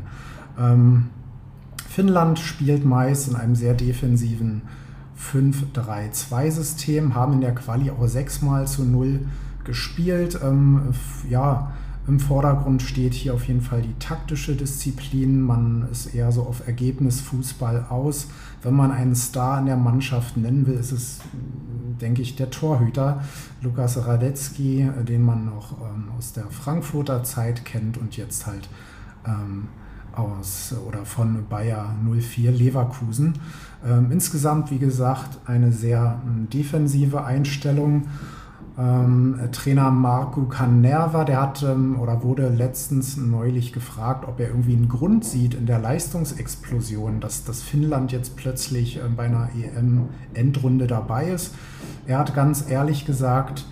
Ähm, 0.59 1.09
Finnland 1.89 2.39
spielt 2.39 2.85
meist 2.85 3.29
in 3.29 3.35
einem 3.35 3.57
sehr 3.57 3.75
defensiven 3.75 4.63
5-3-2-System, 5.19 7.17
haben 7.17 7.35
in 7.35 7.41
der 7.41 7.55
Quali 7.55 7.91
auch 7.91 8.07
sechsmal 8.07 8.69
zu 8.69 8.85
null 8.85 9.27
gespielt. 9.65 10.39
Ähm, 10.43 10.95
ja, 11.29 11.73
im 12.07 12.19
Vordergrund 12.19 12.83
steht 12.83 13.15
hier 13.15 13.35
auf 13.35 13.47
jeden 13.47 13.61
Fall 13.61 13.83
die 13.83 13.95
taktische 13.99 14.57
Disziplin. 14.57 15.41
Man 15.41 15.87
ist 15.93 16.15
eher 16.15 16.33
so 16.33 16.43
auf 16.43 16.67
Ergebnisfußball 16.67 17.87
aus. 17.89 18.29
Wenn 18.63 18.75
man 18.75 18.91
einen 18.91 19.15
Star 19.15 19.59
in 19.61 19.67
der 19.67 19.77
Mannschaft 19.77 20.37
nennen 20.37 20.67
will, 20.67 20.75
ist 20.75 20.93
es, 20.93 21.21
denke 22.01 22.23
ich, 22.23 22.37
der 22.37 22.51
Torhüter 22.51 23.23
Lukas 23.63 24.07
Radetzky, 24.07 24.91
den 25.07 25.23
man 25.23 25.45
noch 25.45 25.73
ähm, 25.81 26.09
aus 26.17 26.33
der 26.33 26.47
Frankfurter 26.47 27.23
Zeit 27.23 27.65
kennt 27.65 27.99
und 27.99 28.17
jetzt 28.17 28.47
halt 28.47 28.69
ähm, 29.27 29.69
aus 30.13 30.75
oder 30.87 31.05
von 31.05 31.47
Bayer 31.49 31.95
04 32.03 32.51
Leverkusen. 32.51 33.35
Ähm, 33.87 34.11
insgesamt, 34.11 34.71
wie 34.71 34.79
gesagt, 34.79 35.39
eine 35.47 35.73
sehr 35.73 36.21
ähm, 36.27 36.49
defensive 36.51 37.25
Einstellung 37.25 38.09
ähm, 38.81 39.39
Trainer 39.53 39.91
Marco 39.91 40.45
Canerva, 40.45 41.25
der 41.25 41.41
hat 41.43 41.63
ähm, 41.63 42.01
oder 42.01 42.23
wurde 42.23 42.49
letztens 42.49 43.17
neulich 43.17 43.73
gefragt, 43.73 44.27
ob 44.27 44.41
er 44.41 44.49
irgendwie 44.49 44.75
einen 44.75 44.89
Grund 44.89 45.25
sieht 45.25 45.55
in 45.55 45.67
der 45.67 45.79
Leistungsexplosion, 45.79 47.21
dass 47.21 47.45
das 47.45 47.63
Finnland 47.63 48.13
jetzt 48.13 48.37
plötzlich 48.37 48.97
äh, 48.97 49.01
bei 49.15 49.25
einer 49.25 49.51
EM-Endrunde 49.55 50.87
dabei 50.87 51.31
ist. 51.31 51.55
Er 52.07 52.19
hat 52.19 52.35
ganz 52.35 52.71
ehrlich 52.71 53.05
gesagt, 53.05 53.67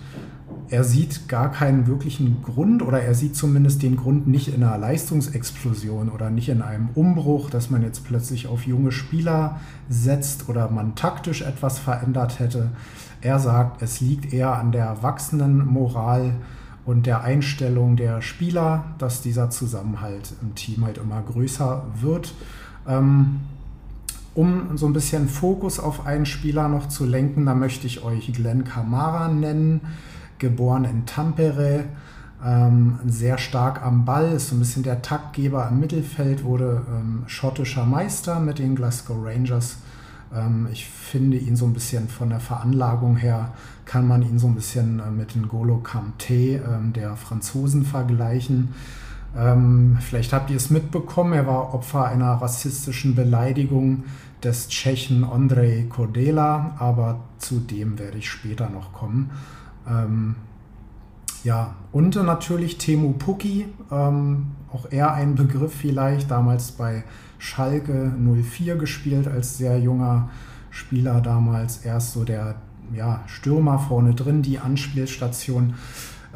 er 0.71 0.83
sieht 0.83 1.27
gar 1.27 1.51
keinen 1.51 1.87
wirklichen 1.87 2.43
Grund 2.43 2.83
oder 2.83 3.01
er 3.01 3.15
sieht 3.15 3.35
zumindest 3.35 3.81
den 3.81 3.95
Grund 3.95 4.27
nicht 4.27 4.53
in 4.53 4.63
einer 4.63 4.77
Leistungsexplosion 4.77 6.09
oder 6.09 6.29
nicht 6.29 6.49
in 6.49 6.61
einem 6.61 6.89
Umbruch, 6.93 7.49
dass 7.49 7.71
man 7.71 7.81
jetzt 7.81 8.05
plötzlich 8.05 8.47
auf 8.47 8.67
junge 8.67 8.91
Spieler 8.91 9.59
setzt 9.89 10.47
oder 10.47 10.69
man 10.69 10.93
taktisch 10.93 11.41
etwas 11.41 11.79
verändert 11.79 12.37
hätte. 12.37 12.69
Er 13.21 13.39
sagt, 13.39 13.81
es 13.81 13.99
liegt 13.99 14.33
eher 14.33 14.53
an 14.53 14.71
der 14.71 15.03
wachsenden 15.03 15.65
Moral 15.65 16.33
und 16.85 17.05
der 17.05 17.21
Einstellung 17.21 17.97
der 17.97 18.21
Spieler, 18.21 18.85
dass 18.97 19.21
dieser 19.21 19.49
Zusammenhalt 19.49 20.33
im 20.41 20.55
Team 20.55 20.85
halt 20.85 20.97
immer 20.97 21.21
größer 21.21 21.83
wird. 22.01 22.33
Ähm, 22.87 23.41
um 24.35 24.77
so 24.77 24.85
ein 24.85 24.93
bisschen 24.93 25.27
Fokus 25.27 25.79
auf 25.79 26.05
einen 26.05 26.25
Spieler 26.25 26.69
noch 26.69 26.87
zu 26.87 27.05
lenken, 27.05 27.45
da 27.45 27.55
möchte 27.55 27.87
ich 27.87 28.03
euch 28.03 28.31
Glenn 28.31 28.63
Kamara 28.63 29.27
nennen, 29.27 29.81
geboren 30.37 30.85
in 30.85 31.05
Tampere, 31.05 31.85
ähm, 32.45 32.99
sehr 33.05 33.37
stark 33.37 33.83
am 33.83 34.05
Ball, 34.05 34.31
ist 34.31 34.49
so 34.49 34.55
ein 34.55 34.59
bisschen 34.59 34.83
der 34.83 35.01
Taktgeber 35.01 35.67
im 35.69 35.81
Mittelfeld, 35.81 36.43
wurde 36.43 36.83
ähm, 36.89 37.23
schottischer 37.27 37.85
Meister 37.85 38.39
mit 38.39 38.59
den 38.59 38.75
Glasgow 38.75 39.17
Rangers 39.21 39.77
ich 40.71 40.85
finde 40.85 41.37
ihn 41.37 41.55
so 41.55 41.65
ein 41.65 41.73
bisschen 41.73 42.07
von 42.07 42.29
der 42.29 42.39
Veranlagung 42.39 43.15
her, 43.15 43.51
kann 43.85 44.07
man 44.07 44.21
ihn 44.21 44.37
so 44.37 44.47
ein 44.47 44.55
bisschen 44.55 44.99
äh, 44.99 45.09
mit 45.09 45.31
N'Golo 45.31 45.81
Kanté 45.81 46.61
ähm, 46.63 46.93
der 46.93 47.15
Franzosen 47.15 47.83
vergleichen. 47.83 48.75
Ähm, 49.35 49.97
vielleicht 49.99 50.33
habt 50.33 50.49
ihr 50.49 50.57
es 50.57 50.69
mitbekommen, 50.69 51.33
er 51.33 51.47
war 51.47 51.73
Opfer 51.73 52.05
einer 52.05 52.33
rassistischen 52.33 53.15
Beleidigung 53.15 54.03
des 54.43 54.69
Tschechen 54.69 55.23
Andrei 55.23 55.85
Kodela, 55.89 56.75
aber 56.79 57.21
zu 57.39 57.59
dem 57.59 57.99
werde 57.99 58.19
ich 58.19 58.29
später 58.29 58.69
noch 58.69 58.93
kommen. 58.93 59.31
ja, 61.43 61.75
und 61.91 62.15
natürlich 62.15 62.77
Temu 62.77 63.11
Puki, 63.11 63.65
auch 63.89 64.85
er 64.91 65.13
ein 65.13 65.35
Begriff 65.35 65.73
vielleicht, 65.73 66.31
damals 66.31 66.71
bei 66.71 67.03
Schalke 67.39 68.13
04 68.15 68.75
gespielt 68.75 69.27
als 69.27 69.57
sehr 69.57 69.79
junger 69.79 70.29
Spieler 70.69 71.21
damals. 71.21 71.77
Erst 71.77 72.13
so 72.13 72.23
der 72.23 72.55
ja, 72.93 73.23
Stürmer 73.25 73.79
vorne 73.79 74.13
drin, 74.13 74.41
die 74.43 74.59
Anspielstation. 74.59 75.73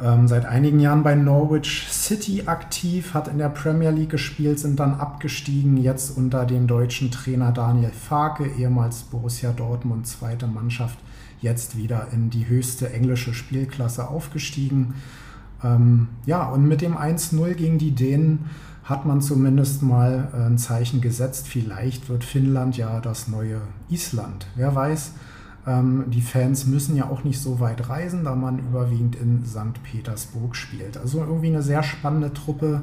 Ähm, 0.02 0.26
seit 0.26 0.44
einigen 0.44 0.80
Jahren 0.80 1.04
bei 1.04 1.14
Norwich 1.14 1.86
City 1.88 2.44
aktiv, 2.46 3.14
hat 3.14 3.28
in 3.28 3.38
der 3.38 3.48
Premier 3.48 3.90
League 3.90 4.10
gespielt, 4.10 4.58
sind 4.58 4.80
dann 4.80 4.94
abgestiegen, 4.94 5.76
jetzt 5.76 6.16
unter 6.16 6.46
dem 6.46 6.66
deutschen 6.66 7.12
Trainer 7.12 7.52
Daniel 7.52 7.92
Farke, 7.92 8.44
ehemals 8.58 9.02
Borussia 9.02 9.52
Dortmund 9.52 10.08
zweite 10.08 10.48
Mannschaft, 10.48 10.98
jetzt 11.40 11.76
wieder 11.76 12.08
in 12.12 12.30
die 12.30 12.48
höchste 12.48 12.92
englische 12.92 13.34
Spielklasse 13.34 14.08
aufgestiegen. 14.08 14.94
Ähm, 15.62 16.08
ja, 16.26 16.48
und 16.48 16.66
mit 16.66 16.80
dem 16.80 16.96
1-0 16.96 17.54
gegen 17.54 17.78
die 17.78 17.92
Dänen 17.92 18.50
hat 18.84 19.06
man 19.06 19.20
zumindest 19.22 19.82
mal 19.82 20.28
äh, 20.32 20.42
ein 20.44 20.58
Zeichen 20.58 21.00
gesetzt. 21.00 21.48
Vielleicht 21.48 22.08
wird 22.08 22.22
Finnland 22.22 22.76
ja 22.76 23.00
das 23.00 23.28
neue 23.28 23.62
Island. 23.88 24.46
Wer 24.56 24.74
weiß. 24.74 25.12
Ähm, 25.66 26.04
die 26.08 26.20
Fans 26.20 26.66
müssen 26.66 26.94
ja 26.94 27.08
auch 27.08 27.24
nicht 27.24 27.40
so 27.40 27.60
weit 27.60 27.88
reisen, 27.88 28.24
da 28.24 28.34
man 28.34 28.58
überwiegend 28.58 29.16
in 29.16 29.44
St. 29.46 29.82
Petersburg 29.82 30.54
spielt. 30.54 30.98
Also 30.98 31.20
irgendwie 31.20 31.48
eine 31.48 31.62
sehr 31.62 31.82
spannende 31.82 32.34
Truppe. 32.34 32.82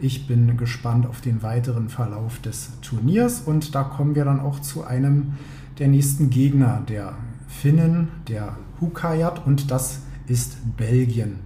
Ich 0.00 0.26
bin 0.26 0.56
gespannt 0.56 1.06
auf 1.06 1.20
den 1.20 1.42
weiteren 1.42 1.90
Verlauf 1.90 2.40
des 2.40 2.70
Turniers 2.80 3.40
und 3.40 3.74
da 3.74 3.84
kommen 3.84 4.14
wir 4.14 4.24
dann 4.24 4.40
auch 4.40 4.60
zu 4.60 4.84
einem 4.84 5.34
der 5.78 5.88
nächsten 5.88 6.30
Gegner 6.30 6.82
der 6.88 7.14
Finnen, 7.46 8.08
der 8.28 8.56
Hukajat 8.80 9.46
und 9.46 9.70
das 9.70 10.00
ist 10.26 10.76
Belgien. 10.76 11.40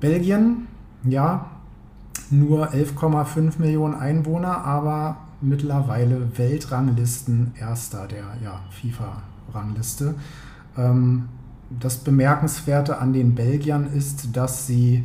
Belgien, 0.00 0.68
ja, 1.02 1.50
nur 2.30 2.72
11,5 2.72 3.58
Millionen 3.58 3.94
Einwohner, 3.94 4.64
aber 4.64 5.18
mittlerweile 5.40 6.38
Weltranglisten 6.38 7.52
erster 7.58 8.06
der 8.06 8.24
ja, 8.42 8.60
FIFA-Rangliste. 8.70 10.14
Ähm, 10.76 11.28
das 11.70 11.98
Bemerkenswerte 11.98 12.98
an 12.98 13.12
den 13.12 13.34
Belgiern 13.34 13.86
ist, 13.92 14.36
dass 14.36 14.66
sie 14.66 15.04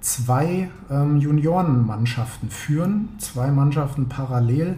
zwei 0.00 0.70
ähm, 0.90 1.18
Juniorenmannschaften 1.18 2.50
führen, 2.50 3.08
zwei 3.18 3.50
Mannschaften 3.50 4.08
parallel. 4.08 4.76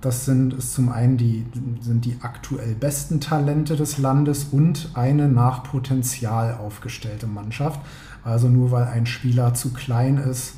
Das 0.00 0.24
sind 0.24 0.54
ist 0.54 0.74
zum 0.74 0.90
einen 0.90 1.16
die, 1.16 1.46
sind 1.80 2.04
die 2.04 2.18
aktuell 2.20 2.74
besten 2.74 3.20
Talente 3.20 3.76
des 3.76 3.98
Landes 3.98 4.44
und 4.44 4.90
eine 4.94 5.28
nach 5.28 5.64
Potenzial 5.64 6.54
aufgestellte 6.54 7.26
Mannschaft. 7.26 7.80
Also 8.22 8.48
nur 8.48 8.70
weil 8.70 8.84
ein 8.84 9.06
Spieler 9.06 9.54
zu 9.54 9.72
klein 9.72 10.18
ist, 10.18 10.54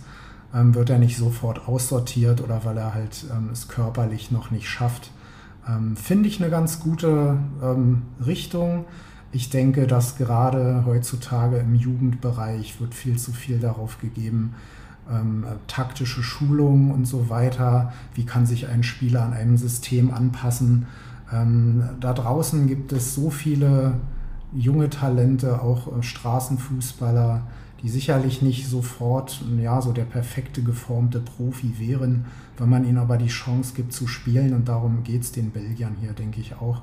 ähm, 0.55 0.75
wird 0.75 0.91
er 0.91 0.99
nicht 0.99 1.17
sofort 1.17 1.69
aussortiert 1.69 2.41
oder 2.41 2.65
weil 2.65 2.77
er 2.77 2.95
halt 2.95 3.25
ähm, 3.31 3.51
es 3.53 3.69
körperlich 3.69 4.31
noch 4.31 4.51
nicht 4.51 4.69
schafft. 4.69 5.11
Ähm, 5.69 5.97
Finde 5.97 6.29
ich 6.29 6.41
eine 6.41 6.51
ganz 6.51 6.81
gute 6.81 7.39
ähm, 7.63 8.03
Richtung. 8.25 8.85
Ich 9.31 9.51
denke, 9.51 9.87
dass 9.87 10.17
gerade 10.17 10.85
heutzutage 10.87 11.59
im 11.59 11.75
Jugendbereich 11.75 12.81
wird 12.81 12.95
viel 12.95 13.19
zu 13.19 13.33
viel 13.33 13.59
darauf 13.59 14.01
gegeben, 14.01 14.55
ähm, 15.11 15.45
taktische 15.67 16.23
Schulungen 16.23 16.91
und 16.93 17.05
so 17.05 17.29
weiter. 17.29 17.93
Wie 18.15 18.25
kann 18.25 18.47
sich 18.47 18.69
ein 18.69 18.83
Spieler 18.83 19.23
an 19.23 19.35
einem 19.35 19.59
System 19.59 20.13
anpassen? 20.13 20.87
Ähm, 21.31 21.83
da 22.01 22.15
draußen 22.15 22.67
gibt 22.67 22.93
es 22.93 23.15
so 23.15 23.29
viele 23.29 23.95
junge 24.55 24.89
Talente, 24.89 25.61
auch 25.61 25.99
äh, 25.99 26.03
Straßenfußballer, 26.03 27.43
die 27.83 27.89
sicherlich 27.89 28.43
nicht 28.43 28.67
sofort 28.67 29.41
ja, 29.61 29.81
so 29.81 29.93
der 29.93 30.05
perfekte 30.05 30.63
geformte 30.63 31.21
Profi 31.21 31.79
wären, 31.79 32.25
wenn 32.57 32.69
man 32.69 32.85
ihnen 32.85 32.99
aber 32.99 33.17
die 33.17 33.29
Chance 33.29 33.75
gibt 33.75 33.93
zu 33.93 34.07
spielen. 34.07 34.53
Und 34.55 34.69
darum 34.69 35.05
geht 35.05 35.23
es 35.23 35.33
den 35.33 35.51
Belgiern 35.51 35.97
hier, 36.01 36.13
denke 36.13 36.41
ich 36.41 36.57
auch. 36.57 36.83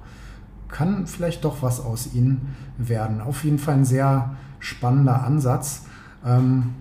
Kann 0.69 1.05
vielleicht 1.05 1.43
doch 1.43 1.61
was 1.61 1.79
aus 1.79 2.13
ihnen 2.13 2.55
werden. 2.77 3.21
Auf 3.21 3.43
jeden 3.43 3.59
Fall 3.59 3.75
ein 3.75 3.85
sehr 3.85 4.35
spannender 4.59 5.23
Ansatz. 5.23 5.83
Ähm, 6.25 6.73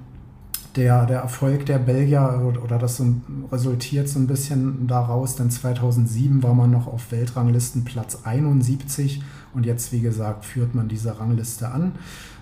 der, 0.76 1.06
der 1.06 1.20
Erfolg 1.20 1.66
der 1.66 1.78
Belgier 1.78 2.52
oder 2.62 2.78
das 2.78 2.96
so 2.96 3.14
resultiert 3.52 4.08
so 4.08 4.18
ein 4.18 4.26
bisschen 4.26 4.88
daraus, 4.88 5.36
denn 5.36 5.50
2007 5.50 6.42
war 6.42 6.54
man 6.54 6.70
noch 6.70 6.88
auf 6.88 7.12
Weltranglistenplatz 7.12 8.22
71 8.24 9.22
und 9.54 9.66
jetzt, 9.66 9.92
wie 9.92 10.00
gesagt, 10.00 10.44
führt 10.44 10.74
man 10.74 10.88
diese 10.88 11.18
Rangliste 11.20 11.70
an. 11.70 11.92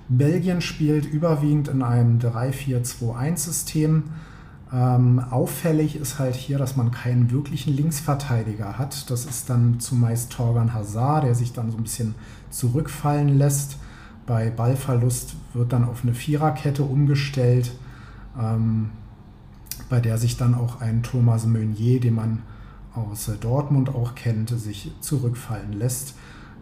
Belgien 0.09 0.61
spielt 0.61 1.07
überwiegend 1.07 1.69
in 1.69 1.83
einem 1.83 2.19
3-4-2-1-System. 2.19 4.05
Ähm, 4.73 5.21
auffällig 5.31 5.97
ist 5.97 6.19
halt 6.19 6.35
hier, 6.35 6.59
dass 6.59 6.77
man 6.77 6.91
keinen 6.91 7.31
wirklichen 7.31 7.77
Linksverteidiger 7.77 8.79
hat. 8.79 9.11
Das 9.11 9.27
ist 9.27 9.51
dann 9.51 9.81
zumeist 9.81 10.33
Torgan 10.33 10.73
Hazard, 10.73 11.25
der 11.25 11.35
sich 11.35 11.53
dann 11.53 11.71
so 11.71 11.77
ein 11.77 11.83
bisschen 11.83 12.15
zurückfallen 12.51 13.37
lässt. 13.37 13.77
Bei 14.27 14.51
Ballverlust 14.51 15.35
wird 15.53 15.73
dann 15.73 15.85
auf 15.85 16.03
eine 16.05 16.15
Viererkette 16.15 16.85
umgestellt, 16.85 17.73
ähm, 18.41 18.91
bei 19.91 20.01
der 20.01 20.17
sich 20.17 20.37
dann 20.37 20.55
auch 20.55 20.81
ein 20.81 21.03
Thomas 21.03 21.45
Meunier, 21.45 22.01
den 22.01 22.15
man 22.15 22.43
aus 22.95 23.31
Dortmund 23.41 23.89
auch 23.91 24.15
kennt, 24.15 24.51
sich 24.51 24.93
zurückfallen 25.01 25.73
lässt. 25.73 26.15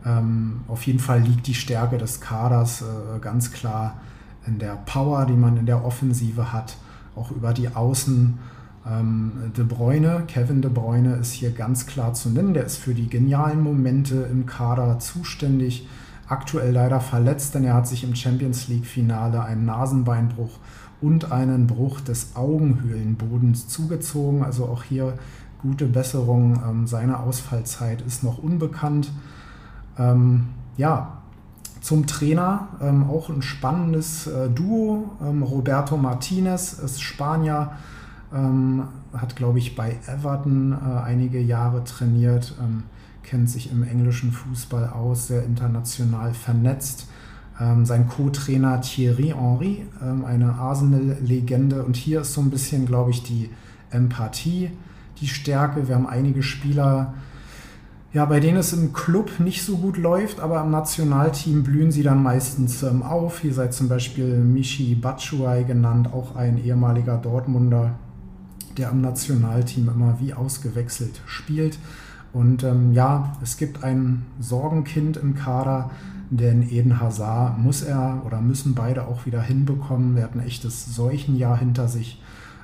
Ähm, 0.05 0.61
auf 0.69 0.87
jeden 0.87 0.99
Fall 0.99 1.21
liegt 1.21 1.47
die 1.47 1.55
Stärke 1.55 1.99
des 1.99 2.21
Kaders 2.21 2.83
äh, 2.83 3.19
ganz 3.21 3.53
klar 3.53 4.01
in 4.47 4.59
der 4.59 4.77
Power, 4.87 5.27
die 5.27 5.35
man 5.35 5.57
in 5.57 5.67
der 5.67 5.85
Offensive 5.85 6.53
hat, 6.53 6.77
auch 7.15 7.31
über 7.31 7.53
die 7.53 7.75
Außen. 7.75 8.39
Ähm, 8.87 9.33
De 9.57 9.65
Bruyne, 9.65 10.25
Kevin 10.27 10.63
De 10.63 10.71
Bruyne 10.71 11.17
ist 11.17 11.33
hier 11.33 11.51
ganz 11.51 11.87
klar 11.87 12.15
zu 12.15 12.31
nennen. 12.31 12.55
Der 12.55 12.65
ist 12.65 12.79
für 12.79 12.95
die 12.95 13.09
genialen 13.09 13.61
Momente 13.61 14.29
im 14.31 14.47
Kader 14.47 14.99
zuständig. 14.99 15.87
Aktuell 16.29 16.73
leider 16.73 17.01
verletzt, 17.01 17.55
denn 17.55 17.65
er 17.65 17.75
hat 17.75 17.89
sich 17.89 18.05
im 18.05 18.15
Champions 18.15 18.69
League-Finale 18.69 19.43
einen 19.43 19.67
Nasenbeinbruch 19.67 20.59
und 21.01 21.33
einen 21.33 21.67
Bruch 21.67 22.01
des 22.01 22.37
Augenhöhlenbodens 22.37 23.69
zugezogen. 23.69 24.45
Also 24.45 24.67
auch 24.67 24.85
hier 24.85 25.15
gute 25.61 25.87
Besserung. 25.87 26.63
Ähm, 26.67 26.87
seine 26.87 27.21
Ausfallzeit 27.21 28.03
ist 28.03 28.23
noch 28.23 28.39
unbekannt. 28.39 29.11
Ähm, 30.01 30.49
ja, 30.77 31.21
zum 31.81 32.07
Trainer 32.07 32.69
ähm, 32.81 33.05
auch 33.09 33.29
ein 33.29 33.43
spannendes 33.43 34.27
äh, 34.27 34.49
Duo. 34.49 35.11
Ähm, 35.23 35.43
Roberto 35.43 35.97
Martinez 35.97 36.75
ist 36.75 37.03
Spanier, 37.03 37.73
ähm, 38.35 38.85
hat, 39.15 39.37
glaube 39.37 39.59
ich, 39.59 39.77
bei 39.77 39.97
Everton 40.07 40.73
äh, 40.73 41.01
einige 41.01 41.41
Jahre 41.41 41.85
trainiert, 41.85 42.55
ähm, 42.61 42.85
kennt 43.23 43.49
sich 43.49 43.71
im 43.71 43.83
englischen 43.83 44.33
Fußball 44.33 44.91
aus, 44.91 45.29
sehr 45.29 45.45
international 45.45 46.35
vernetzt. 46.35 47.09
Ähm, 47.61 47.85
sein 47.85 48.09
Co-Trainer 48.09 48.81
Thierry 48.81 49.35
Henry, 49.37 49.87
eine 50.25 50.55
Arsenal-Legende. 50.55 51.85
Und 51.85 51.97
hier 51.97 52.23
ist 52.23 52.33
so 52.33 52.41
ein 52.41 52.51
bisschen, 52.51 52.87
glaube 52.87 53.11
ich, 53.11 53.23
die 53.23 53.51
Empathie, 53.91 54.71
die 55.21 55.29
Stärke. 55.29 55.87
Wir 55.87 55.95
haben 55.95 56.07
einige 56.07 56.43
Spieler, 56.43 57.13
ja, 58.13 58.25
bei 58.25 58.41
denen 58.41 58.57
es 58.57 58.73
im 58.73 58.93
Club 58.93 59.39
nicht 59.39 59.63
so 59.63 59.77
gut 59.77 59.97
läuft, 59.97 60.41
aber 60.41 60.61
im 60.63 60.71
Nationalteam 60.71 61.63
blühen 61.63 61.93
sie 61.93 62.03
dann 62.03 62.23
meistens 62.23 62.83
ähm, 62.83 63.03
auf. 63.05 63.41
Hier 63.41 63.55
sei 63.55 63.69
zum 63.69 63.89
Beispiel 63.89 64.39
Michi 64.39 64.97
Batshuayi 64.97 65.65
genannt, 65.65 66.13
auch 66.13 66.35
ein 66.35 66.59
ehemaliger 66.59 67.19
Dortmunder, 67.19 67.95
der 68.77 68.91
im 68.91 69.01
Nationalteam 69.01 69.89
immer 69.89 70.17
wie 70.21 70.35
ausgewechselt 70.35 71.21
spielt. 71.27 71.79
Und 72.33 72.65
ähm, 72.65 72.93
ja, 72.93 73.37
es 73.43 73.57
gibt 73.57 73.85
ein 73.85 74.27
Sorgenkind 74.41 75.17
im 75.17 75.37
Kader, 75.37 75.91
denn 76.31 76.69
Eden 76.69 77.01
Hazard 77.01 77.59
muss 77.59 77.83
er 77.83 78.23
oder 78.27 78.41
müssen 78.41 78.75
beide 78.75 79.07
auch 79.07 79.25
wieder 79.27 79.43
hinbekommen. 79.43 80.17
Er 80.17 80.25
hat 80.25 80.35
ein 80.35 80.47
echtes 80.47 80.95
Seuchenjahr 80.95 81.59
hinter 81.59 81.87
sich 81.87 82.21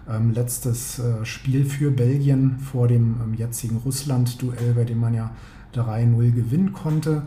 ähm, 0.09 0.33
letztes 0.33 0.99
äh, 0.99 1.25
Spiel 1.25 1.65
für 1.65 1.91
Belgien 1.91 2.59
vor 2.59 2.89
dem 2.89 3.17
ähm, 3.23 3.35
jetzigen 3.35 3.77
Russland-Duell, 3.79 4.75
bei 4.75 4.85
dem 4.85 5.01
man 5.01 5.15
ja 5.15 5.31
3-0 5.75 6.33
gewinnen 6.33 6.73
konnte, 6.73 7.23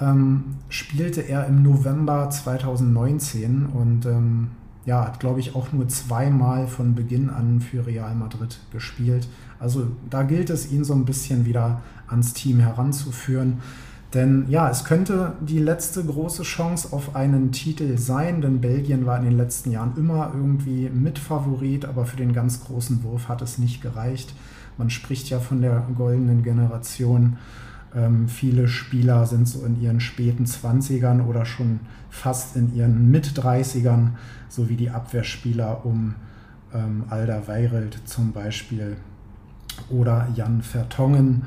ähm, 0.00 0.56
spielte 0.68 1.20
er 1.22 1.46
im 1.46 1.62
November 1.62 2.30
2019 2.30 3.66
und 3.66 4.06
ähm, 4.06 4.48
ja, 4.84 5.04
hat, 5.04 5.20
glaube 5.20 5.40
ich, 5.40 5.54
auch 5.54 5.72
nur 5.72 5.88
zweimal 5.88 6.66
von 6.66 6.94
Beginn 6.94 7.30
an 7.30 7.60
für 7.60 7.86
Real 7.86 8.14
Madrid 8.14 8.58
gespielt. 8.72 9.28
Also 9.60 9.86
da 10.10 10.24
gilt 10.24 10.50
es, 10.50 10.72
ihn 10.72 10.82
so 10.82 10.92
ein 10.92 11.04
bisschen 11.04 11.44
wieder 11.44 11.82
ans 12.08 12.34
Team 12.34 12.58
heranzuführen. 12.58 13.60
Denn 14.14 14.44
ja, 14.48 14.68
es 14.68 14.84
könnte 14.84 15.32
die 15.40 15.58
letzte 15.58 16.04
große 16.04 16.42
Chance 16.42 16.88
auf 16.92 17.16
einen 17.16 17.50
Titel 17.50 17.96
sein, 17.96 18.42
denn 18.42 18.60
Belgien 18.60 19.06
war 19.06 19.16
in 19.18 19.24
den 19.24 19.36
letzten 19.38 19.70
Jahren 19.70 19.94
immer 19.96 20.32
irgendwie 20.34 20.90
Mitfavorit, 20.90 21.86
aber 21.86 22.04
für 22.04 22.18
den 22.18 22.34
ganz 22.34 22.62
großen 22.64 23.02
Wurf 23.04 23.28
hat 23.28 23.40
es 23.40 23.56
nicht 23.56 23.80
gereicht. 23.80 24.34
Man 24.76 24.90
spricht 24.90 25.30
ja 25.30 25.40
von 25.40 25.62
der 25.62 25.86
goldenen 25.96 26.42
Generation. 26.42 27.38
Ähm, 27.94 28.28
viele 28.28 28.68
Spieler 28.68 29.24
sind 29.24 29.48
so 29.48 29.64
in 29.64 29.80
ihren 29.80 30.00
späten 30.00 30.44
20ern 30.44 31.24
oder 31.24 31.46
schon 31.46 31.80
fast 32.10 32.56
in 32.56 32.74
ihren 32.74 33.10
Mit-30ern, 33.10 34.10
so 34.48 34.68
wie 34.68 34.76
die 34.76 34.90
Abwehrspieler 34.90 35.86
um 35.86 36.14
ähm, 36.74 37.04
Alda 37.08 37.48
Weireld 37.48 37.98
zum 38.04 38.32
Beispiel 38.32 38.96
oder 39.88 40.28
Jan 40.34 40.60
Vertongen. 40.60 41.44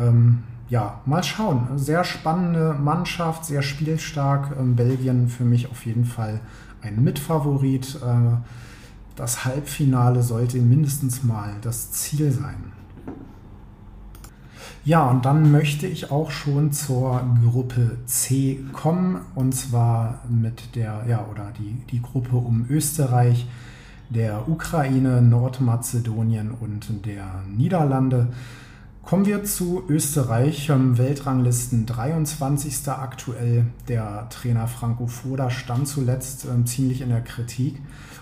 Ähm, 0.00 0.42
ja, 0.68 1.00
mal 1.06 1.22
schauen. 1.22 1.68
Sehr 1.76 2.04
spannende 2.04 2.74
Mannschaft, 2.74 3.44
sehr 3.44 3.62
spielstark. 3.62 4.56
Ähm, 4.58 4.76
Belgien 4.76 5.28
für 5.28 5.44
mich 5.44 5.70
auf 5.70 5.86
jeden 5.86 6.04
Fall 6.04 6.40
ein 6.82 7.02
Mitfavorit. 7.02 7.96
Äh, 7.96 8.36
das 9.14 9.44
Halbfinale 9.44 10.22
sollte 10.22 10.58
mindestens 10.58 11.24
mal 11.24 11.54
das 11.62 11.92
Ziel 11.92 12.30
sein. 12.30 12.72
Ja, 14.84 15.10
und 15.10 15.24
dann 15.24 15.50
möchte 15.50 15.88
ich 15.88 16.12
auch 16.12 16.30
schon 16.30 16.70
zur 16.70 17.20
Gruppe 17.44 17.98
C 18.06 18.60
kommen, 18.72 19.20
und 19.34 19.52
zwar 19.52 20.20
mit 20.28 20.76
der, 20.76 21.04
ja, 21.08 21.26
oder 21.28 21.52
die, 21.58 21.82
die 21.90 22.00
Gruppe 22.00 22.36
um 22.36 22.66
Österreich, 22.70 23.48
der 24.10 24.48
Ukraine, 24.48 25.22
Nordmazedonien 25.22 26.52
und 26.52 27.04
der 27.04 27.42
Niederlande. 27.48 28.28
Kommen 29.06 29.24
wir 29.24 29.44
zu 29.44 29.84
Österreich, 29.88 30.68
Weltranglisten 30.68 31.86
23. 31.86 32.88
aktuell. 32.88 33.66
Der 33.86 34.28
Trainer 34.30 34.66
Franco 34.66 35.06
Foda 35.06 35.48
stand 35.48 35.86
zuletzt 35.86 36.44
äh, 36.44 36.64
ziemlich 36.64 37.02
in 37.02 37.10
der 37.10 37.20
Kritik, 37.20 37.80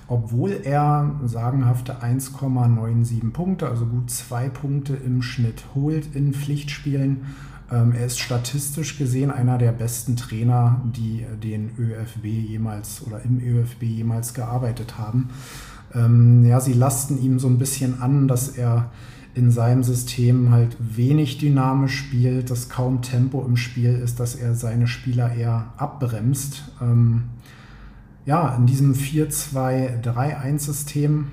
obwohl 0.09 0.61
er 0.62 1.18
sagenhafte 1.25 2.03
1,97 2.03 3.33
Punkte, 3.33 3.66
also 3.66 3.87
gut 3.87 4.11
zwei 4.11 4.51
Punkte 4.51 4.92
im 4.92 5.23
Schnitt 5.23 5.64
holt 5.75 6.14
in 6.14 6.35
Pflichtspielen. 6.35 7.29
Ähm, 7.73 7.92
er 7.92 8.05
ist 8.05 8.20
statistisch 8.20 8.99
gesehen 8.99 9.31
einer 9.31 9.57
der 9.57 9.73
besten 9.73 10.16
Trainer, 10.16 10.83
die 10.85 11.25
den 11.42 11.70
ÖFB 11.79 12.27
jemals 12.27 13.03
oder 13.07 13.23
im 13.23 13.40
ÖFB 13.40 13.85
jemals 13.85 14.35
gearbeitet 14.35 14.99
haben. 14.99 15.31
Ähm, 15.94 16.44
ja, 16.44 16.61
sie 16.61 16.75
lasten 16.75 17.18
ihm 17.23 17.38
so 17.38 17.49
ein 17.49 17.57
bisschen 17.57 18.03
an, 18.03 18.29
dass 18.29 18.51
er 18.51 18.90
in 19.35 19.51
seinem 19.51 19.83
System 19.83 20.51
halt 20.51 20.77
wenig 20.79 21.38
dynamisch 21.38 21.99
spielt, 21.99 22.51
dass 22.51 22.68
kaum 22.68 23.01
Tempo 23.03 23.44
im 23.44 23.57
Spiel 23.57 23.94
ist, 23.94 24.20
dass 24.20 24.37
er 24.37 24.55
seine 24.55 24.87
Spieler 24.87 25.35
eher 25.35 25.73
abbremst. 25.77 26.62
Ähm, 26.81 27.25
ja, 28.27 28.55
in 28.55 28.66
diesem 28.66 28.94
4-2-3-1-System 28.94 31.33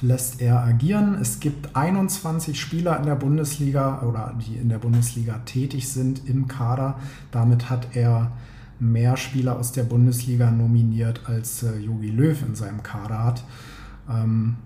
lässt 0.00 0.40
er 0.40 0.62
agieren. 0.62 1.16
Es 1.20 1.40
gibt 1.40 1.74
21 1.74 2.60
Spieler 2.60 2.96
in 2.98 3.06
der 3.06 3.16
Bundesliga 3.16 4.02
oder 4.02 4.38
die 4.46 4.54
in 4.56 4.68
der 4.68 4.78
Bundesliga 4.78 5.38
tätig 5.44 5.88
sind 5.88 6.28
im 6.28 6.46
Kader. 6.46 7.00
Damit 7.30 7.70
hat 7.70 7.96
er 7.96 8.32
mehr 8.78 9.16
Spieler 9.16 9.58
aus 9.58 9.72
der 9.72 9.84
Bundesliga 9.84 10.50
nominiert, 10.50 11.22
als 11.26 11.64
Jogi 11.80 12.08
äh, 12.08 12.12
Löw 12.12 12.42
in 12.46 12.54
seinem 12.54 12.82
Kader 12.82 13.24
hat. 13.24 13.42
Ähm, 14.10 14.56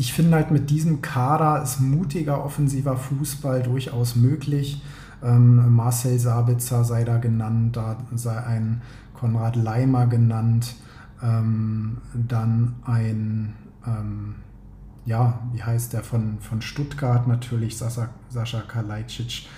ich 0.00 0.14
finde 0.14 0.36
halt 0.36 0.50
mit 0.50 0.70
diesem 0.70 1.02
Kader 1.02 1.62
ist 1.62 1.78
mutiger 1.78 2.42
offensiver 2.42 2.96
Fußball 2.96 3.62
durchaus 3.62 4.16
möglich. 4.16 4.82
Ähm, 5.22 5.74
Marcel 5.76 6.18
Sabitzer 6.18 6.84
sei 6.84 7.04
da 7.04 7.18
genannt, 7.18 7.76
da 7.76 7.98
sei 8.14 8.42
ein 8.42 8.80
Konrad 9.12 9.56
Leimer 9.56 10.06
genannt, 10.06 10.74
ähm, 11.22 11.98
dann 12.14 12.76
ein, 12.86 13.52
ähm, 13.86 14.36
ja, 15.04 15.40
wie 15.52 15.62
heißt 15.62 15.92
der 15.92 16.02
von, 16.02 16.38
von 16.40 16.62
Stuttgart 16.62 17.28
natürlich, 17.28 17.76
Sascha, 17.76 18.08
Sascha 18.30 18.62
Kalajdzic, 18.62 19.48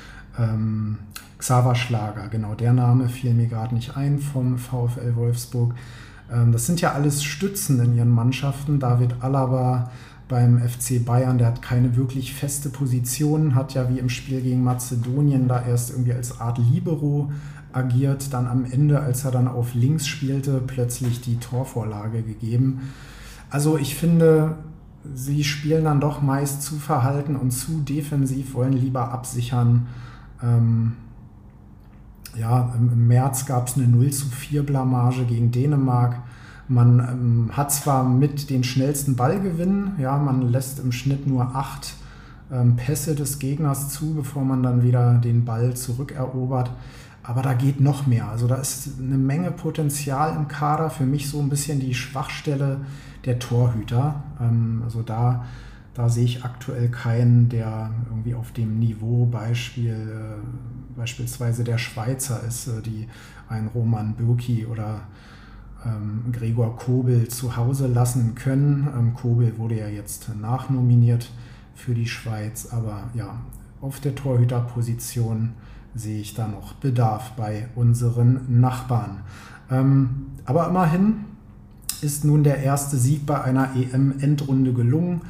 ähm, 0.41 0.99
Xaver 1.39 1.77
Schlager, 1.77 2.27
genau 2.27 2.57
der 2.57 2.73
Name 2.73 3.09
fiel 3.09 3.33
mir 3.33 3.47
gerade 3.47 3.77
nicht 3.77 3.97
ein 3.97 4.19
vom 4.19 4.59
VfL 4.59 5.15
Wolfsburg. 5.15 5.73
Ähm, 6.33 6.51
das 6.51 6.67
sind 6.67 6.81
ja 6.81 6.93
alles 6.93 7.23
Stützen 7.23 7.79
in 7.79 7.95
ihren 7.95 8.11
Mannschaften. 8.11 8.81
David 8.81 9.15
Alaba 9.21 9.91
beim 10.33 10.67
FC 10.67 11.05
Bayern, 11.05 11.37
der 11.37 11.49
hat 11.49 11.61
keine 11.61 11.95
wirklich 11.95 12.33
feste 12.33 12.71
Position, 12.71 13.55
hat 13.55 13.75
ja 13.75 13.91
wie 13.91 13.99
im 13.99 14.09
Spiel 14.09 14.41
gegen 14.41 14.65
Mazedonien 14.65 15.47
da 15.47 15.63
erst 15.63 15.91
irgendwie 15.91 16.15
als 16.15 16.41
Art 16.41 16.57
Libero 16.57 17.31
agiert, 17.71 18.33
dann 18.33 18.47
am 18.47 18.65
Ende, 18.65 19.01
als 19.01 19.27
er 19.27 19.31
dann 19.31 19.47
auf 19.47 19.75
links 19.75 20.07
spielte, 20.07 20.63
plötzlich 20.67 21.21
die 21.21 21.37
Torvorlage 21.37 22.23
gegeben. 22.23 22.81
Also 23.51 23.77
ich 23.77 23.95
finde, 23.95 24.57
sie 25.15 25.45
spielen 25.45 25.85
dann 25.85 26.01
doch 26.01 26.23
meist 26.23 26.63
zu 26.63 26.77
verhalten 26.77 27.37
und 27.37 27.51
zu 27.51 27.83
defensiv, 27.83 28.55
wollen 28.55 28.73
lieber 28.73 29.13
absichern. 29.13 29.87
Ähm, 30.43 30.95
ja, 32.41 32.73
im 32.75 33.07
März 33.07 33.45
gab 33.45 33.69
es 33.69 33.77
eine 33.77 33.87
0 33.87 34.11
zu 34.13 34.29
4 34.29 34.65
Blamage 34.65 35.27
gegen 35.27 35.51
Dänemark. 35.51 36.23
Man 36.73 37.01
ähm, 37.01 37.51
hat 37.53 37.71
zwar 37.71 38.03
mit 38.03 38.49
den 38.49 38.65
schnellsten 38.65 39.15
Ballgewinn, 39.15 39.93
ja, 39.99 40.17
man 40.17 40.51
lässt 40.51 40.79
im 40.79 40.91
Schnitt 40.91 41.27
nur 41.27 41.55
acht 41.55 41.95
ähm, 42.51 42.77
Pässe 42.77 43.15
des 43.15 43.39
Gegners 43.39 43.91
zu, 43.91 44.15
bevor 44.15 44.43
man 44.45 44.63
dann 44.63 44.83
wieder 44.83 45.15
den 45.15 45.45
Ball 45.45 45.75
zurückerobert. 45.75 46.71
Aber 47.23 47.43
da 47.43 47.53
geht 47.53 47.81
noch 47.81 48.07
mehr. 48.07 48.29
Also 48.29 48.49
da 48.49 48.57
ist 48.57 48.99
eine 48.99 49.19
Menge 49.19 49.51
Potenzial 49.51 50.35
im 50.35 50.49
Kader. 50.49 50.89
Für 50.89 51.05
mich 51.05 51.29
so 51.29 51.41
ein 51.41 51.51
bisschen 51.51 51.79
die 51.79 51.95
Schwachstelle 51.95 52.81
der 53.27 53.39
Torhüter. 53.39 54.23
Ähm, 54.41 54.81
also 54.83 55.03
da, 55.03 55.45
da 55.93 56.09
sehe 56.09 56.25
ich 56.25 56.43
aktuell 56.43 56.89
keinen, 56.89 57.51
der 57.51 57.91
irgendwie 58.09 58.35
auf 58.35 58.51
dem 58.53 58.79
Niveau 58.79 59.27
Beispiel, 59.27 59.93
äh, 59.93 60.97
beispielsweise 60.97 61.65
der 61.65 61.77
Schweizer 61.77 62.43
ist, 62.49 62.67
äh, 62.69 62.81
die 62.81 63.09
ein 63.51 63.69
Roman 63.69 64.15
Bürki 64.15 64.65
oder 64.65 65.03
Gregor 66.33 66.77
Kobel 66.77 67.29
zu 67.29 67.57
Hause 67.57 67.87
lassen 67.87 68.35
können. 68.35 68.89
Ähm, 68.97 69.15
Kobel 69.15 69.59
wurde 69.59 69.79
ja 69.79 69.89
jetzt 69.89 70.31
nachnominiert 70.41 71.31
für 71.75 71.95
die 71.95 72.07
Schweiz, 72.07 72.69
aber 72.71 73.11
ja, 73.15 73.37
auf 73.81 74.01
der 74.01 74.15
Torhüterposition 74.15 75.51
sehe 75.95 76.21
ich 76.21 76.35
da 76.35 76.49
noch 76.49 76.75
Bedarf 76.75 77.33
bei 77.33 77.69
unseren 77.75 78.61
Nachbarn. 78.61 79.23
Ähm, 79.71 80.27
aber 80.45 80.69
immerhin 80.69 81.25
ist 82.01 82.25
nun 82.25 82.45
der 82.45 82.59
erste 82.59 82.97
Sieg 82.97 83.27
bei 83.27 83.43
einer 83.43 83.71
EM-Endrunde 83.77 84.73
gelungen. 84.73 85.23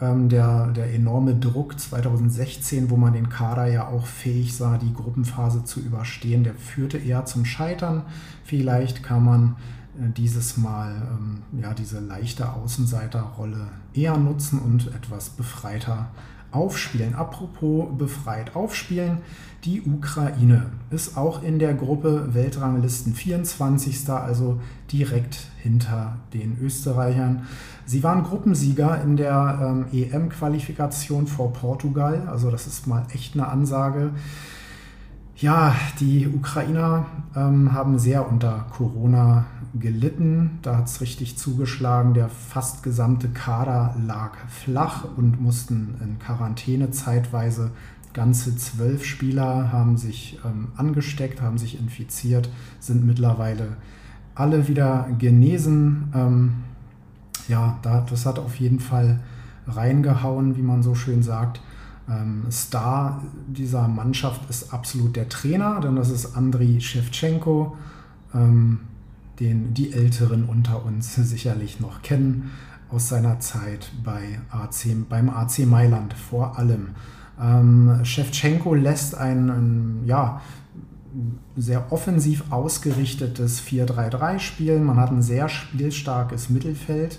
Ähm, 0.00 0.28
der, 0.28 0.68
der 0.68 0.92
enorme 0.92 1.34
Druck 1.34 1.78
2016, 1.78 2.90
wo 2.90 2.96
man 2.96 3.12
den 3.12 3.28
Kader 3.28 3.66
ja 3.66 3.86
auch 3.88 4.06
fähig 4.06 4.56
sah, 4.56 4.76
die 4.76 4.92
Gruppenphase 4.92 5.64
zu 5.64 5.80
überstehen, 5.80 6.44
der 6.44 6.54
führte 6.54 6.98
eher 6.98 7.24
zum 7.26 7.44
Scheitern. 7.44 8.02
Vielleicht 8.42 9.02
kann 9.02 9.24
man 9.24 9.56
dieses 9.96 10.56
Mal 10.56 10.94
ähm, 11.10 11.42
ja, 11.60 11.74
diese 11.74 12.00
leichte 12.00 12.52
Außenseiterrolle 12.52 13.68
eher 13.92 14.16
nutzen 14.16 14.58
und 14.58 14.88
etwas 14.94 15.30
befreiter 15.30 16.10
aufspielen. 16.50 17.14
Apropos 17.14 17.88
befreit 17.98 18.54
aufspielen, 18.54 19.18
die 19.64 19.82
Ukraine 19.82 20.66
ist 20.90 21.16
auch 21.16 21.42
in 21.42 21.58
der 21.58 21.74
Gruppe 21.74 22.34
Weltranglisten 22.34 23.14
24. 23.14 24.08
also 24.10 24.60
direkt 24.92 25.46
hinter 25.58 26.18
den 26.32 26.58
Österreichern. 26.60 27.46
Sie 27.86 28.02
waren 28.02 28.22
Gruppensieger 28.22 29.02
in 29.02 29.16
der 29.16 29.58
ähm, 29.62 29.86
EM-Qualifikation 29.92 31.26
vor 31.26 31.52
Portugal, 31.52 32.28
also 32.28 32.50
das 32.50 32.66
ist 32.66 32.86
mal 32.86 33.06
echt 33.12 33.34
eine 33.34 33.48
Ansage. 33.48 34.12
Ja, 35.36 35.74
die 35.98 36.28
Ukrainer 36.28 37.06
ähm, 37.34 37.72
haben 37.72 37.98
sehr 37.98 38.30
unter 38.30 38.66
Corona 38.70 39.46
gelitten. 39.74 40.60
Da 40.62 40.76
hat 40.76 40.86
es 40.86 41.00
richtig 41.00 41.36
zugeschlagen. 41.36 42.14
Der 42.14 42.28
fast 42.28 42.84
gesamte 42.84 43.28
Kader 43.28 43.96
lag 44.06 44.36
flach 44.48 45.04
und 45.16 45.40
mussten 45.40 45.96
in 46.00 46.20
Quarantäne 46.20 46.92
zeitweise. 46.92 47.72
Ganze 48.12 48.56
zwölf 48.56 49.04
Spieler 49.04 49.72
haben 49.72 49.96
sich 49.96 50.38
ähm, 50.44 50.68
angesteckt, 50.76 51.42
haben 51.42 51.58
sich 51.58 51.80
infiziert, 51.80 52.48
sind 52.78 53.04
mittlerweile 53.04 53.76
alle 54.36 54.68
wieder 54.68 55.08
genesen. 55.18 56.12
Ähm, 56.14 56.52
ja, 57.48 57.80
das 57.82 58.24
hat 58.24 58.38
auf 58.38 58.54
jeden 58.60 58.78
Fall 58.78 59.18
reingehauen, 59.66 60.56
wie 60.56 60.62
man 60.62 60.84
so 60.84 60.94
schön 60.94 61.24
sagt. 61.24 61.60
Ähm, 62.08 62.44
Star 62.50 63.22
dieser 63.46 63.88
Mannschaft 63.88 64.48
ist 64.50 64.72
absolut 64.72 65.16
der 65.16 65.28
Trainer, 65.28 65.80
denn 65.80 65.96
das 65.96 66.10
ist 66.10 66.36
Andriy 66.36 66.80
Shevchenko, 66.80 67.76
ähm, 68.34 68.80
den 69.40 69.74
die 69.74 69.92
Älteren 69.92 70.44
unter 70.44 70.84
uns 70.84 71.14
sicherlich 71.14 71.80
noch 71.80 72.02
kennen 72.02 72.50
aus 72.90 73.08
seiner 73.08 73.40
Zeit 73.40 73.90
bei 74.04 74.40
AC, 74.50 75.08
beim 75.08 75.30
AC 75.30 75.60
Mailand 75.66 76.14
vor 76.14 76.58
allem. 76.58 76.90
Ähm, 77.40 78.04
Shevchenko 78.04 78.74
lässt 78.74 79.16
ein, 79.16 79.50
ein 79.50 80.02
ja, 80.04 80.40
sehr 81.56 81.92
offensiv 81.92 82.44
ausgerichtetes 82.50 83.62
4-3-3 83.62 84.38
spielen. 84.38 84.84
Man 84.84 84.98
hat 84.98 85.10
ein 85.10 85.22
sehr 85.22 85.48
spielstarkes 85.48 86.50
Mittelfeld 86.50 87.18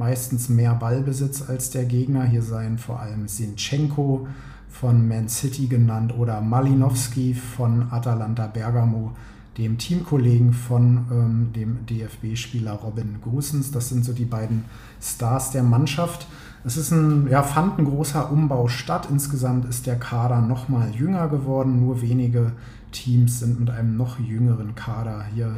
meistens 0.00 0.48
mehr 0.48 0.74
Ballbesitz 0.74 1.42
als 1.46 1.68
der 1.68 1.84
Gegner. 1.84 2.24
Hier 2.24 2.42
seien 2.42 2.78
vor 2.78 3.00
allem 3.00 3.28
Sinchenko 3.28 4.26
von 4.70 5.06
Man 5.06 5.28
City 5.28 5.66
genannt 5.66 6.14
oder 6.16 6.40
Malinowski 6.40 7.34
von 7.34 7.92
Atalanta 7.92 8.46
Bergamo, 8.46 9.12
dem 9.58 9.76
Teamkollegen 9.76 10.54
von 10.54 11.04
ähm, 11.12 11.52
dem 11.54 11.84
DFB-Spieler 11.84 12.72
Robin 12.72 13.18
Gosens. 13.20 13.72
Das 13.72 13.90
sind 13.90 14.06
so 14.06 14.14
die 14.14 14.24
beiden 14.24 14.64
Stars 15.02 15.50
der 15.50 15.64
Mannschaft. 15.64 16.26
Es 16.64 16.78
ist 16.78 16.92
ein, 16.92 17.28
ja, 17.28 17.42
fand 17.42 17.78
ein 17.78 17.84
großer 17.84 18.32
Umbau 18.32 18.68
statt. 18.68 19.08
Insgesamt 19.10 19.66
ist 19.66 19.86
der 19.86 19.98
Kader 19.98 20.40
noch 20.40 20.70
mal 20.70 20.90
jünger 20.94 21.28
geworden. 21.28 21.78
Nur 21.78 22.00
wenige 22.00 22.52
Teams 22.90 23.40
sind 23.40 23.60
mit 23.60 23.68
einem 23.68 23.98
noch 23.98 24.18
jüngeren 24.18 24.74
Kader 24.74 25.26
hier 25.34 25.56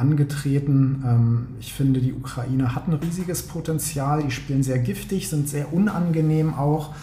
angetreten. 0.00 1.04
Ähm, 1.06 1.48
ich 1.60 1.72
finde, 1.72 2.00
die 2.00 2.12
Ukraine 2.12 2.74
hat 2.74 2.88
ein 2.88 2.94
riesiges 2.94 3.42
Potenzial. 3.42 4.22
Die 4.22 4.30
spielen 4.30 4.62
sehr 4.62 4.78
giftig, 4.78 5.28
sind 5.28 5.48
sehr 5.48 5.72
unangenehm 5.72 6.54
auch. 6.54 6.94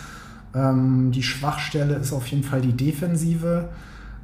Ähm, 0.53 1.11
die 1.11 1.23
Schwachstelle 1.23 1.95
ist 1.95 2.11
auf 2.11 2.27
jeden 2.27 2.43
Fall 2.43 2.61
die 2.61 2.73
Defensive. 2.73 3.69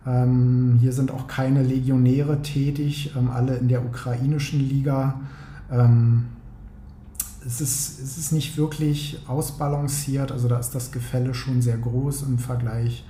Ähm, 0.06 0.78
hier 0.82 0.92
sind 0.92 1.12
auch 1.12 1.28
keine 1.28 1.64
Legionäre 1.64 2.42
tätig, 2.42 3.14
alle 3.34 3.56
in 3.58 3.70
der 3.70 3.86
ukrainischen 3.86 4.60
Liga. 4.60 5.22
Es 7.46 7.62
ist, 7.62 8.00
es 8.00 8.18
ist 8.18 8.32
nicht 8.32 8.58
wirklich 8.58 9.18
ausbalanciert, 9.28 10.32
also 10.32 10.48
da 10.48 10.60
ist 10.60 10.76
das 10.76 10.92
Gefälle 10.92 11.34
schon 11.34 11.64
sehr 11.64 11.78
groß 11.78 12.24
im 12.24 12.38
Vergleich 12.38 13.06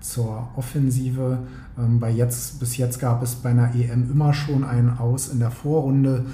zur 0.00 0.48
Offensive. 0.56 1.38
Ähm, 1.78 2.00
bei 2.00 2.10
jetzt, 2.10 2.60
bis 2.60 2.76
jetzt 2.76 3.00
gab 3.00 3.22
es 3.22 3.36
bei 3.36 3.50
einer 3.50 3.74
EM 3.74 4.10
immer 4.10 4.32
schon 4.34 4.64
einen 4.64 4.98
Aus 4.98 5.28
in 5.28 5.40
der 5.40 5.50
Vorrunde. 5.50 6.26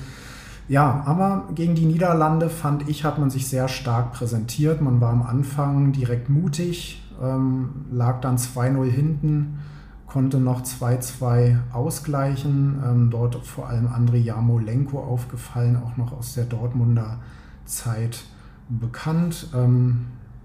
Ja, 0.68 1.03
aber 1.05 1.48
gegen 1.55 1.74
die 1.74 1.85
Niederlande 1.85 2.48
fand 2.48 2.88
ich, 2.88 3.05
hat 3.05 3.18
man 3.18 3.31
sich 3.31 3.48
sehr 3.48 3.68
stark 3.68 4.12
präsentiert. 4.12 4.81
Man 4.81 5.00
war 5.00 5.12
am 5.12 5.22
Anfang 5.22 5.92
direkt 5.92 6.31
mutig, 6.31 7.03
ähm, 7.22 7.87
lag 7.90 8.20
dann 8.20 8.38
2-0 8.38 8.90
hinten, 8.90 9.59
konnte 10.07 10.38
noch 10.38 10.62
2-2 10.62 11.59
ausgleichen. 11.72 12.83
Ähm, 12.85 13.11
dort 13.11 13.37
vor 13.44 13.68
allem 13.68 13.88
Andrei 13.88 14.18
Jamolenko 14.18 14.98
aufgefallen, 14.98 15.77
auch 15.77 15.96
noch 15.98 16.12
aus 16.12 16.35
der 16.35 16.44
Dortmunder 16.44 17.18
Zeit 17.66 18.24
bekannt. 18.68 19.48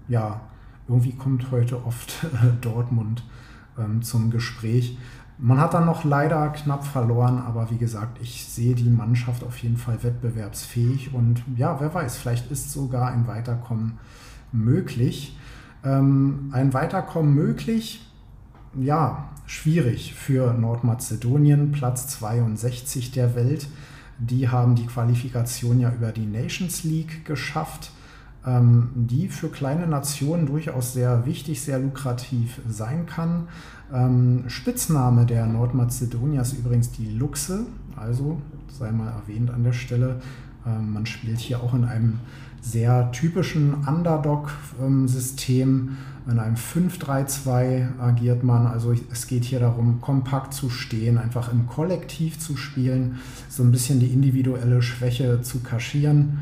Ja, 0.08 0.40
irgendwie 0.90 1.14
kommt 1.14 1.50
heute 1.50 1.84
oft 1.86 2.26
Dortmund 2.60 3.24
ähm, 3.78 4.02
zum 4.02 4.30
Gespräch. 4.30 4.98
Man 5.38 5.58
hat 5.58 5.72
dann 5.72 5.86
noch 5.86 6.04
leider 6.04 6.50
knapp 6.50 6.84
verloren, 6.84 7.38
aber 7.38 7.70
wie 7.70 7.78
gesagt, 7.78 8.18
ich 8.20 8.44
sehe 8.44 8.74
die 8.74 8.90
Mannschaft 8.90 9.42
auf 9.42 9.56
jeden 9.58 9.78
Fall 9.78 10.02
wettbewerbsfähig 10.02 11.14
und 11.14 11.42
ja, 11.56 11.80
wer 11.80 11.94
weiß, 11.94 12.18
vielleicht 12.18 12.50
ist 12.50 12.72
sogar 12.72 13.10
ein 13.10 13.26
Weiterkommen 13.26 13.98
möglich. 14.52 15.38
Ähm, 15.82 16.50
ein 16.52 16.74
Weiterkommen 16.74 17.34
möglich, 17.34 18.06
ja, 18.78 19.30
schwierig 19.46 20.14
für 20.14 20.52
Nordmazedonien, 20.52 21.72
Platz 21.72 22.08
62 22.08 23.12
der 23.12 23.34
Welt. 23.34 23.66
Die 24.18 24.50
haben 24.50 24.74
die 24.74 24.86
Qualifikation 24.86 25.80
ja 25.80 25.90
über 25.90 26.12
die 26.12 26.26
Nations 26.26 26.84
League 26.84 27.24
geschafft 27.24 27.92
die 28.44 29.28
für 29.28 29.48
kleine 29.48 29.86
Nationen 29.86 30.46
durchaus 30.46 30.94
sehr 30.94 31.26
wichtig, 31.26 31.60
sehr 31.60 31.78
lukrativ 31.78 32.60
sein 32.68 33.04
kann. 33.04 33.48
Ähm, 33.92 34.44
Spitzname 34.48 35.26
der 35.26 35.46
Nordmazedonier 35.46 36.40
ist 36.40 36.54
übrigens 36.54 36.90
die 36.90 37.10
Luchse, 37.10 37.66
also 37.96 38.40
sei 38.68 38.92
mal 38.92 39.08
erwähnt 39.08 39.50
an 39.50 39.64
der 39.64 39.72
Stelle. 39.72 40.20
Ähm, 40.66 40.92
man 40.92 41.06
spielt 41.06 41.38
hier 41.38 41.62
auch 41.62 41.72
in 41.74 41.84
einem 41.84 42.18
sehr 42.62 43.10
typischen 43.12 43.74
Underdog-System. 43.86 45.96
In 46.30 46.38
einem 46.38 46.56
5-3-2 46.56 47.98
agiert 47.98 48.44
man. 48.44 48.66
Also 48.66 48.94
es 49.10 49.26
geht 49.26 49.44
hier 49.44 49.60
darum, 49.60 50.00
kompakt 50.00 50.54
zu 50.54 50.70
stehen, 50.70 51.18
einfach 51.18 51.52
im 51.52 51.66
Kollektiv 51.66 52.38
zu 52.38 52.56
spielen, 52.56 53.18
so 53.48 53.62
ein 53.62 53.72
bisschen 53.72 54.00
die 54.00 54.08
individuelle 54.08 54.82
Schwäche 54.82 55.42
zu 55.42 55.60
kaschieren. 55.60 56.38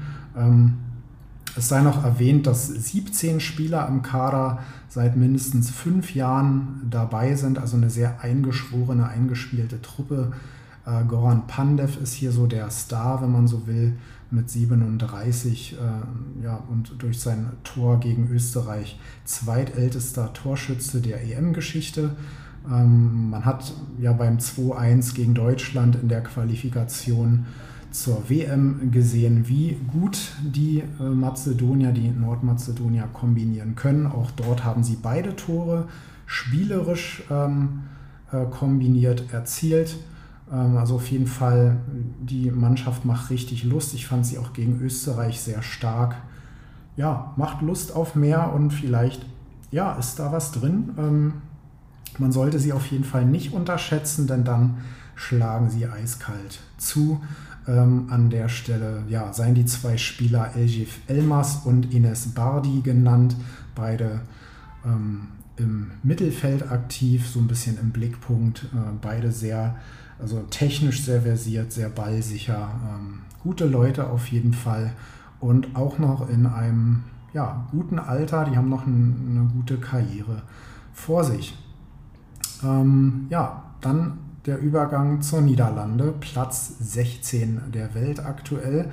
Es 1.56 1.68
sei 1.68 1.82
noch 1.82 2.04
erwähnt, 2.04 2.46
dass 2.46 2.68
17 2.68 3.40
Spieler 3.40 3.88
im 3.88 4.02
Kader 4.02 4.60
seit 4.88 5.16
mindestens 5.16 5.70
fünf 5.70 6.14
Jahren 6.14 6.86
dabei 6.88 7.34
sind, 7.34 7.58
also 7.58 7.76
eine 7.76 7.90
sehr 7.90 8.20
eingeschworene, 8.22 9.08
eingespielte 9.08 9.82
Truppe. 9.82 10.32
Äh, 10.86 11.04
Goran 11.04 11.46
Pandev 11.46 12.00
ist 12.00 12.14
hier 12.14 12.32
so 12.32 12.46
der 12.46 12.70
Star, 12.70 13.22
wenn 13.22 13.32
man 13.32 13.48
so 13.48 13.66
will, 13.66 13.96
mit 14.30 14.50
37 14.50 15.74
äh, 15.74 16.44
ja, 16.44 16.62
und 16.68 16.94
durch 16.98 17.18
sein 17.18 17.50
Tor 17.64 17.98
gegen 17.98 18.28
Österreich 18.30 18.98
zweitältester 19.24 20.32
Torschütze 20.32 21.00
der 21.00 21.22
EM-Geschichte. 21.22 22.10
Ähm, 22.70 23.30
man 23.30 23.44
hat 23.44 23.72
ja 23.98 24.12
beim 24.12 24.36
2-1 24.36 25.14
gegen 25.14 25.34
Deutschland 25.34 25.96
in 25.96 26.08
der 26.08 26.22
Qualifikation 26.22 27.46
zur 27.90 28.28
WM 28.28 28.90
gesehen, 28.90 29.48
wie 29.48 29.78
gut 29.92 30.32
die 30.42 30.82
äh, 31.00 31.02
Mazedonier, 31.02 31.92
die 31.92 32.08
Nordmazedonier 32.08 33.08
kombinieren 33.12 33.74
können. 33.74 34.06
Auch 34.06 34.30
dort 34.32 34.64
haben 34.64 34.82
sie 34.82 34.98
beide 35.00 35.36
Tore 35.36 35.88
spielerisch 36.26 37.22
ähm, 37.30 37.84
äh, 38.30 38.44
kombiniert 38.44 39.32
erzielt. 39.32 39.96
Ähm, 40.52 40.76
also 40.76 40.96
auf 40.96 41.08
jeden 41.10 41.26
Fall, 41.26 41.78
die 42.20 42.50
Mannschaft 42.50 43.04
macht 43.04 43.30
richtig 43.30 43.64
Lust. 43.64 43.94
Ich 43.94 44.06
fand 44.06 44.26
sie 44.26 44.38
auch 44.38 44.52
gegen 44.52 44.80
Österreich 44.80 45.40
sehr 45.40 45.62
stark. 45.62 46.16
Ja, 46.96 47.32
macht 47.36 47.62
Lust 47.62 47.94
auf 47.94 48.14
mehr 48.14 48.52
und 48.52 48.70
vielleicht, 48.70 49.24
ja, 49.70 49.92
ist 49.94 50.18
da 50.18 50.32
was 50.32 50.52
drin. 50.52 50.90
Ähm, 50.98 51.32
man 52.18 52.32
sollte 52.32 52.58
sie 52.58 52.72
auf 52.72 52.86
jeden 52.86 53.04
Fall 53.04 53.24
nicht 53.24 53.52
unterschätzen, 53.52 54.26
denn 54.26 54.44
dann 54.44 54.78
schlagen 55.14 55.70
sie 55.70 55.86
eiskalt 55.86 56.60
zu. 56.76 57.20
Ähm, 57.68 58.06
an 58.10 58.30
der 58.30 58.48
Stelle 58.48 59.04
ja, 59.08 59.32
seien 59.32 59.54
die 59.54 59.66
zwei 59.66 59.96
Spieler 59.96 60.56
Elgif 60.56 61.00
Elmas 61.06 61.66
und 61.66 61.92
Ines 61.92 62.28
Bardi 62.28 62.80
genannt, 62.80 63.36
beide 63.74 64.22
ähm, 64.84 65.28
im 65.56 65.90
Mittelfeld 66.02 66.70
aktiv, 66.70 67.28
so 67.28 67.38
ein 67.38 67.46
bisschen 67.46 67.78
im 67.78 67.90
Blickpunkt, 67.90 68.64
äh, 68.72 68.92
beide 69.00 69.30
sehr 69.30 69.76
also 70.20 70.42
technisch 70.50 71.04
sehr 71.04 71.22
versiert, 71.22 71.72
sehr 71.72 71.88
ballsicher. 71.88 72.70
Ähm, 72.88 73.20
gute 73.42 73.66
Leute 73.66 74.08
auf 74.10 74.26
jeden 74.28 74.52
Fall. 74.52 74.92
Und 75.40 75.76
auch 75.76 75.98
noch 75.98 76.28
in 76.28 76.46
einem 76.46 77.04
ja, 77.32 77.66
guten 77.70 77.98
Alter. 77.98 78.44
Die 78.44 78.56
haben 78.56 78.68
noch 78.68 78.86
ein, 78.86 79.28
eine 79.30 79.48
gute 79.52 79.78
Karriere 79.78 80.42
vor 80.92 81.22
sich. 81.22 81.56
Ähm, 82.64 83.26
ja, 83.30 83.62
dann 83.80 84.18
der 84.46 84.58
Übergang 84.58 85.20
zur 85.22 85.40
Niederlande, 85.40 86.14
Platz 86.18 86.74
16 86.80 87.60
der 87.72 87.94
Welt 87.94 88.20
aktuell. 88.20 88.90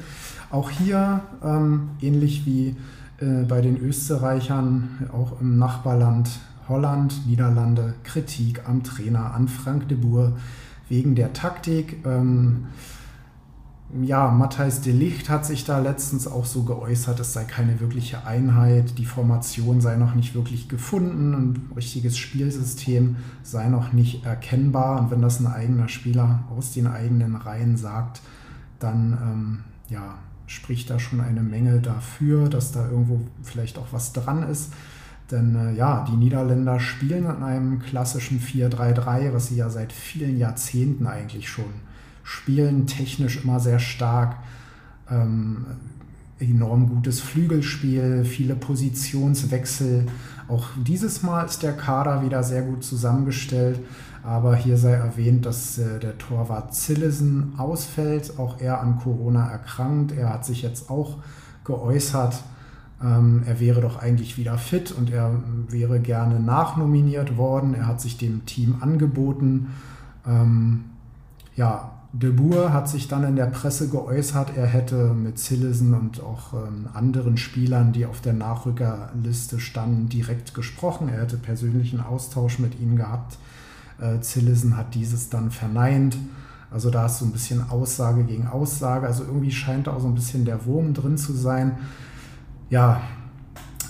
Auch 0.50 0.70
hier, 0.70 1.22
ähm, 1.44 1.92
ähnlich 2.02 2.46
wie 2.46 2.76
äh, 3.20 3.44
bei 3.48 3.62
den 3.62 3.78
Österreichern, 3.78 5.10
auch 5.14 5.40
im 5.40 5.58
Nachbarland 5.58 6.30
Holland, 6.68 7.28
Niederlande, 7.28 7.94
Kritik 8.04 8.68
am 8.68 8.84
Trainer, 8.84 9.34
an 9.34 9.48
Frank 9.48 9.88
de 9.88 9.98
Boer 9.98 10.34
wegen 10.90 11.16
der 11.16 11.34
Taktik. 11.34 12.06
Ähm, 12.06 12.68
ja, 14.02 14.32
Matthijs 14.32 14.82
de 14.82 14.92
Licht 14.92 15.30
hat 15.30 15.46
sich 15.46 15.64
da 15.64 15.80
letztens 15.80 16.28
auch 16.28 16.46
so 16.46 16.64
geäußert, 16.64 17.20
es 17.20 17.34
sei 17.34 17.44
keine 17.44 17.80
wirkliche 17.80 18.26
Einheit, 18.26 18.98
die 18.98 19.06
Formation 19.06 19.80
sei 19.80 19.96
noch 19.96 20.16
nicht 20.16 20.34
wirklich 20.34 20.68
gefunden, 20.68 21.34
ein 21.34 21.72
richtiges 21.76 22.18
Spielsystem 22.18 23.18
sei 23.44 23.70
noch 23.70 23.94
nicht 23.94 24.26
erkennbar. 24.26 25.00
Und 25.00 25.12
wenn 25.12 25.22
das 25.22 25.40
ein 25.40 25.48
eigener 25.48 25.88
Spieler 25.88 26.44
aus 26.56 26.74
den 26.74 26.88
eigenen 26.88 27.36
Reihen 27.36 27.78
sagt, 27.78 28.22
dann 28.80 29.18
ähm, 29.22 29.64
ja, 29.90 30.16
spricht 30.48 30.90
da 30.90 31.00
schon 31.00 31.22
eine 31.22 31.44
Menge 31.44 31.80
dafür, 31.80 32.50
dass 32.50 32.72
da 32.72 32.90
irgendwo 32.90 33.22
vielleicht 33.44 33.78
auch 33.78 33.88
was 33.92 34.14
dran 34.14 34.44
ist. 34.44 34.74
Denn 35.32 35.56
äh, 35.56 35.74
ja, 35.74 36.06
die 36.10 36.18
Niederländer 36.18 36.80
spielen 36.80 37.26
in 37.26 37.44
einem 37.44 37.80
klassischen 37.80 38.40
4-3-3, 38.40 39.34
was 39.34 39.48
sie 39.48 39.56
ja 39.56 39.70
seit 39.70 39.94
vielen 39.94 40.38
Jahrzehnten 40.38 41.08
eigentlich 41.08 41.50
schon 41.50 41.85
spielen, 42.26 42.88
technisch 42.88 43.42
immer 43.44 43.62
sehr 43.62 43.80
stark. 43.80 44.36
Ähm, 45.10 45.66
enorm 46.40 46.90
gutes 46.90 47.22
Flügelspiel, 47.22 48.26
viele 48.26 48.56
Positionswechsel. 48.56 50.08
Auch 50.50 50.68
dieses 50.86 51.24
Mal 51.24 51.46
ist 51.46 51.64
der 51.64 51.74
Kader 51.74 52.24
wieder 52.24 52.44
sehr 52.44 52.64
gut 52.64 52.84
zusammengestellt. 52.84 53.80
Aber 54.24 54.56
hier 54.56 54.76
sei 54.78 54.94
erwähnt, 54.94 55.46
dass 55.46 55.78
äh, 55.78 56.00
der 56.00 56.18
Torwart 56.18 56.74
Zillesen 56.74 57.54
ausfällt, 57.58 58.40
auch 58.40 58.60
er 58.60 58.82
an 58.82 58.98
Corona 58.98 59.48
erkrankt. 59.48 60.12
Er 60.12 60.34
hat 60.34 60.46
sich 60.46 60.64
jetzt 60.64 60.90
auch 60.90 61.18
geäußert, 61.64 62.44
ähm, 63.04 63.44
er 63.46 63.60
wäre 63.60 63.82
doch 63.82 64.02
eigentlich 64.02 64.38
wieder 64.38 64.58
fit 64.58 64.92
und 64.92 65.12
er 65.12 65.32
wäre 65.70 66.00
gerne 66.00 66.40
nachnominiert 66.40 67.38
worden. 67.38 67.76
Er 67.76 67.86
hat 67.86 68.02
sich 68.02 68.18
dem 68.18 68.46
Team 68.48 68.78
angeboten. 68.82 69.68
Ähm, 70.26 70.86
ja, 71.56 71.92
De 72.18 72.32
Boer 72.32 72.72
hat 72.72 72.88
sich 72.88 73.10
dann 73.10 73.26
in 73.26 73.36
der 73.36 73.48
Presse 73.48 73.90
geäußert, 73.90 74.56
er 74.56 74.68
hätte 74.68 75.14
mit 75.14 75.38
Zillesen 75.38 75.94
und 75.94 76.24
auch 76.24 76.54
ähm, 76.54 76.88
anderen 76.94 77.36
Spielern, 77.36 77.92
die 77.92 78.06
auf 78.06 78.22
der 78.22 78.32
Nachrückerliste 78.32 79.60
standen, 79.60 80.08
direkt 80.08 80.54
gesprochen. 80.54 81.10
Er 81.10 81.24
hätte 81.24 81.36
persönlichen 81.36 82.00
Austausch 82.00 82.58
mit 82.60 82.80
ihnen 82.80 82.96
gehabt. 82.96 83.38
Äh, 84.00 84.22
Zillesen 84.22 84.78
hat 84.78 84.96
dieses 84.96 85.30
dann 85.30 85.52
verneint. 85.52 86.16
Also 86.72 86.90
da 86.90 87.08
ist 87.08 87.20
so 87.20 87.26
ein 87.26 87.34
bisschen 87.34 87.70
Aussage 87.70 88.24
gegen 88.24 88.48
Aussage. 88.48 89.08
Also 89.08 89.26
irgendwie 89.26 89.52
scheint 89.52 89.88
da 89.88 89.92
auch 89.92 90.02
so 90.02 90.08
ein 90.08 90.16
bisschen 90.16 90.46
der 90.46 90.66
Wurm 90.66 90.94
drin 90.94 91.18
zu 91.18 91.34
sein. 91.34 91.74
Ja, 92.70 93.02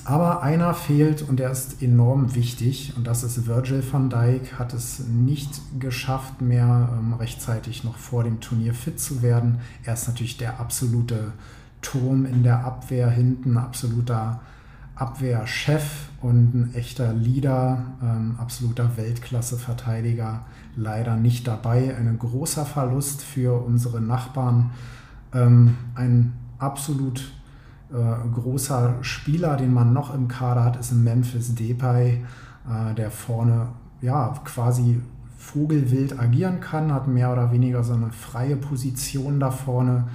aber 0.05 0.43
einer 0.43 0.75
fehlt 0.75 1.23
und 1.27 1.39
der 1.39 1.49
ist 1.49 1.81
enorm 1.81 2.35
wichtig 2.35 2.93
und 2.95 3.07
das 3.07 3.23
ist 3.23 3.47
Virgil 3.47 3.83
van 3.91 4.11
Dijk, 4.11 4.59
hat 4.59 4.73
es 4.73 4.99
nicht 4.99 5.49
geschafft 5.79 6.41
mehr 6.41 6.89
ähm, 6.93 7.13
rechtzeitig 7.13 7.83
noch 7.83 7.97
vor 7.97 8.23
dem 8.23 8.39
Turnier 8.39 8.75
fit 8.75 8.99
zu 8.99 9.23
werden. 9.23 9.59
Er 9.83 9.95
ist 9.95 10.07
natürlich 10.07 10.37
der 10.37 10.59
absolute 10.59 11.33
Turm 11.81 12.25
in 12.25 12.43
der 12.43 12.63
Abwehr 12.63 13.09
hinten, 13.09 13.57
absoluter 13.57 14.41
Abwehrchef 14.95 16.09
und 16.21 16.53
ein 16.53 16.75
echter 16.75 17.11
Leader, 17.13 17.85
ähm, 18.01 18.35
absoluter 18.37 18.97
Weltklasse-Verteidiger, 18.97 20.45
leider 20.75 21.15
nicht 21.15 21.47
dabei. 21.47 21.95
Ein 21.97 22.17
großer 22.19 22.65
Verlust 22.65 23.23
für 23.23 23.65
unsere 23.65 24.01
Nachbarn. 24.01 24.69
Ähm, 25.33 25.77
ein 25.95 26.33
absolut 26.59 27.23
großer 28.33 28.95
Spieler, 29.01 29.57
den 29.57 29.73
man 29.73 29.93
noch 29.93 30.13
im 30.13 30.27
Kader 30.27 30.63
hat, 30.63 30.77
ist 30.77 30.91
Memphis 30.91 31.53
Depay, 31.55 32.23
äh, 32.69 32.93
der 32.95 33.11
vorne 33.11 33.67
ja 34.01 34.33
quasi 34.43 35.01
vogelwild 35.37 36.19
agieren 36.19 36.59
kann, 36.59 36.91
hat 36.91 37.07
mehr 37.07 37.31
oder 37.31 37.51
weniger 37.51 37.83
so 37.83 37.93
eine 37.93 38.11
freie 38.11 38.55
Position 38.55 39.39
da 39.39 39.51
vorne, 39.51 40.05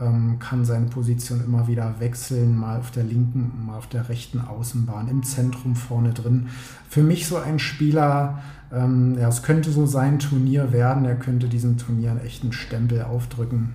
ähm, 0.00 0.38
kann 0.38 0.64
seine 0.64 0.86
Position 0.86 1.44
immer 1.44 1.68
wieder 1.68 2.00
wechseln, 2.00 2.56
mal 2.56 2.78
auf 2.78 2.90
der 2.90 3.04
linken, 3.04 3.66
mal 3.66 3.76
auf 3.76 3.88
der 3.88 4.08
rechten 4.08 4.40
Außenbahn, 4.40 5.08
im 5.08 5.22
Zentrum 5.22 5.76
vorne 5.76 6.14
drin. 6.14 6.48
Für 6.88 7.02
mich 7.02 7.26
so 7.26 7.36
ein 7.36 7.58
Spieler, 7.58 8.40
ähm, 8.72 9.18
ja, 9.18 9.28
es 9.28 9.42
könnte 9.42 9.70
so 9.70 9.84
sein 9.84 10.18
Turnier 10.18 10.72
werden, 10.72 11.04
er 11.04 11.16
könnte 11.16 11.48
diesem 11.48 11.76
Turnier 11.76 12.12
einen 12.12 12.20
echten 12.20 12.52
Stempel 12.52 13.02
aufdrücken. 13.02 13.74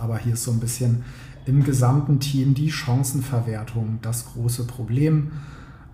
Aber 0.00 0.18
hier 0.18 0.34
ist 0.34 0.44
so 0.44 0.50
ein 0.50 0.60
bisschen 0.60 1.04
im 1.48 1.64
gesamten 1.64 2.20
Team 2.20 2.52
die 2.52 2.70
Chancenverwertung 2.70 3.98
das 4.02 4.26
große 4.26 4.66
Problem. 4.66 5.32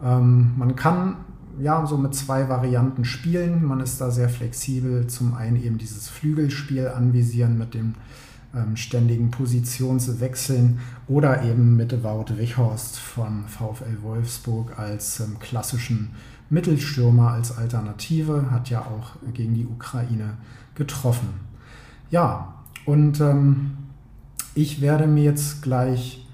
Ähm, 0.02 0.52
man 0.56 0.74
kann 0.74 1.16
ja 1.60 1.86
so 1.86 1.96
mit 1.96 2.14
zwei 2.14 2.48
Varianten 2.48 3.04
spielen. 3.04 3.64
Man 3.64 3.78
ist 3.78 4.00
da 4.00 4.10
sehr 4.10 4.28
flexibel. 4.28 5.06
Zum 5.06 5.34
einen 5.34 5.62
eben 5.62 5.78
dieses 5.78 6.08
Flügelspiel 6.08 6.88
anvisieren 6.88 7.56
mit 7.56 7.74
dem 7.74 7.94
ähm, 8.52 8.76
ständigen 8.76 9.30
Positionswechseln 9.30 10.80
oder 11.06 11.44
eben 11.44 11.76
mit 11.76 12.02
Wout 12.02 12.36
Wichhorst 12.36 12.98
vom 12.98 13.44
VfL 13.46 14.02
Wolfsburg 14.02 14.76
als 14.76 15.20
ähm, 15.20 15.38
klassischen 15.38 16.10
Mittelstürmer 16.50 17.30
als 17.30 17.56
Alternative. 17.56 18.50
Hat 18.50 18.70
ja 18.70 18.80
auch 18.80 19.12
gegen 19.32 19.54
die 19.54 19.66
Ukraine 19.66 20.34
getroffen. 20.74 21.28
Ja, 22.10 22.54
und 22.86 23.20
ähm, 23.20 23.84
ich 24.54 24.80
werde 24.80 25.06
mir 25.06 25.24
jetzt 25.24 25.62
gleich 25.62 26.26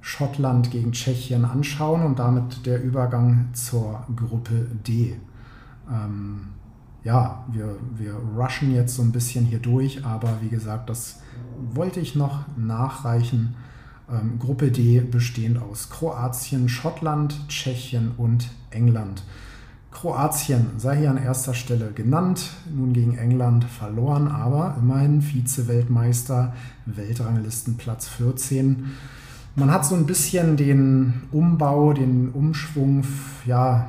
Schottland 0.00 0.70
gegen 0.70 0.92
Tschechien 0.92 1.44
anschauen 1.44 2.02
und 2.02 2.18
damit 2.18 2.66
der 2.66 2.82
Übergang 2.82 3.50
zur 3.52 4.06
Gruppe 4.14 4.66
D. 4.86 5.16
Ähm, 5.90 6.48
ja, 7.04 7.44
wir, 7.52 7.76
wir 7.96 8.14
rushen 8.36 8.74
jetzt 8.74 8.96
so 8.96 9.02
ein 9.02 9.12
bisschen 9.12 9.44
hier 9.44 9.60
durch, 9.60 10.04
aber 10.04 10.38
wie 10.40 10.48
gesagt, 10.48 10.90
das 10.90 11.20
wollte 11.72 12.00
ich 12.00 12.14
noch 12.14 12.40
nachreichen. 12.56 13.54
Ähm, 14.10 14.38
Gruppe 14.38 14.70
D 14.70 15.00
bestehend 15.00 15.60
aus 15.60 15.90
Kroatien, 15.90 16.68
Schottland, 16.68 17.48
Tschechien 17.48 18.12
und 18.16 18.48
England. 18.70 19.22
Kroatien 19.90 20.72
sei 20.76 20.98
hier 20.98 21.10
an 21.10 21.16
erster 21.16 21.54
Stelle 21.54 21.92
genannt, 21.92 22.50
nun 22.74 22.92
gegen 22.92 23.16
England 23.16 23.64
verloren, 23.64 24.28
aber 24.28 24.76
immerhin 24.78 25.22
Vize-Weltmeister, 25.22 26.54
Weltranglistenplatz 26.86 28.08
14. 28.08 28.84
Man 29.56 29.72
hat 29.72 29.84
so 29.84 29.96
ein 29.96 30.06
bisschen 30.06 30.56
den 30.56 31.22
Umbau, 31.32 31.92
den 31.92 32.28
Umschwung 32.28 33.02
ja, 33.44 33.88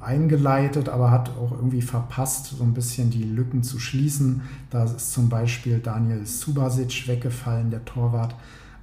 eingeleitet, 0.00 0.88
aber 0.88 1.10
hat 1.10 1.30
auch 1.30 1.52
irgendwie 1.52 1.82
verpasst, 1.82 2.54
so 2.56 2.62
ein 2.62 2.74
bisschen 2.74 3.10
die 3.10 3.24
Lücken 3.24 3.62
zu 3.62 3.80
schließen. 3.80 4.42
Da 4.70 4.84
ist 4.84 5.12
zum 5.12 5.28
Beispiel 5.28 5.80
Daniel 5.80 6.24
Subasic 6.26 7.08
weggefallen, 7.08 7.70
der 7.70 7.84
Torwart. 7.84 8.36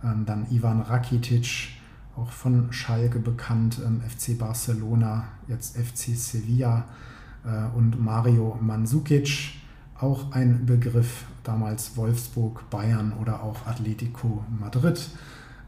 Ähm, 0.04 0.26
dann 0.26 0.46
Ivan 0.50 0.82
Rakitic, 0.82 1.70
auch 2.16 2.32
von 2.32 2.72
Schalke 2.72 3.20
bekannt, 3.20 3.80
ähm, 3.86 4.02
FC 4.02 4.38
Barcelona, 4.38 5.26
jetzt 5.48 5.78
FC 5.78 6.16
Sevilla 6.16 6.86
äh, 7.46 7.76
und 7.78 8.04
Mario 8.04 8.58
Mandzukic, 8.62 9.54
auch 10.00 10.32
ein 10.32 10.66
Begriff, 10.66 11.26
damals 11.44 11.98
Wolfsburg, 11.98 12.70
Bayern 12.70 13.14
oder 13.20 13.44
auch 13.44 13.66
Atletico 13.66 14.44
Madrid. 14.60 15.10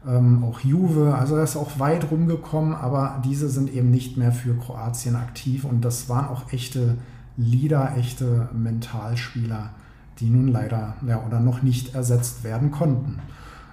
Ähm, 0.06 0.42
auch 0.42 0.60
Juve, 0.60 1.14
also 1.14 1.36
er 1.36 1.44
ist 1.44 1.56
auch 1.56 1.78
weit 1.78 2.10
rumgekommen, 2.10 2.74
aber 2.74 3.22
diese 3.24 3.48
sind 3.48 3.72
eben 3.72 3.90
nicht 3.90 4.16
mehr 4.16 4.32
für 4.32 4.54
Kroatien 4.54 5.14
aktiv 5.14 5.64
und 5.64 5.84
das 5.84 6.08
waren 6.08 6.26
auch 6.26 6.52
echte 6.52 6.96
Leader, 7.36 7.96
echte 7.96 8.48
Mentalspieler, 8.52 9.70
die 10.18 10.28
nun 10.28 10.48
leider 10.48 10.96
ja, 11.06 11.22
oder 11.24 11.40
noch 11.40 11.62
nicht 11.62 11.94
ersetzt 11.94 12.42
werden 12.42 12.72
konnten. 12.72 13.20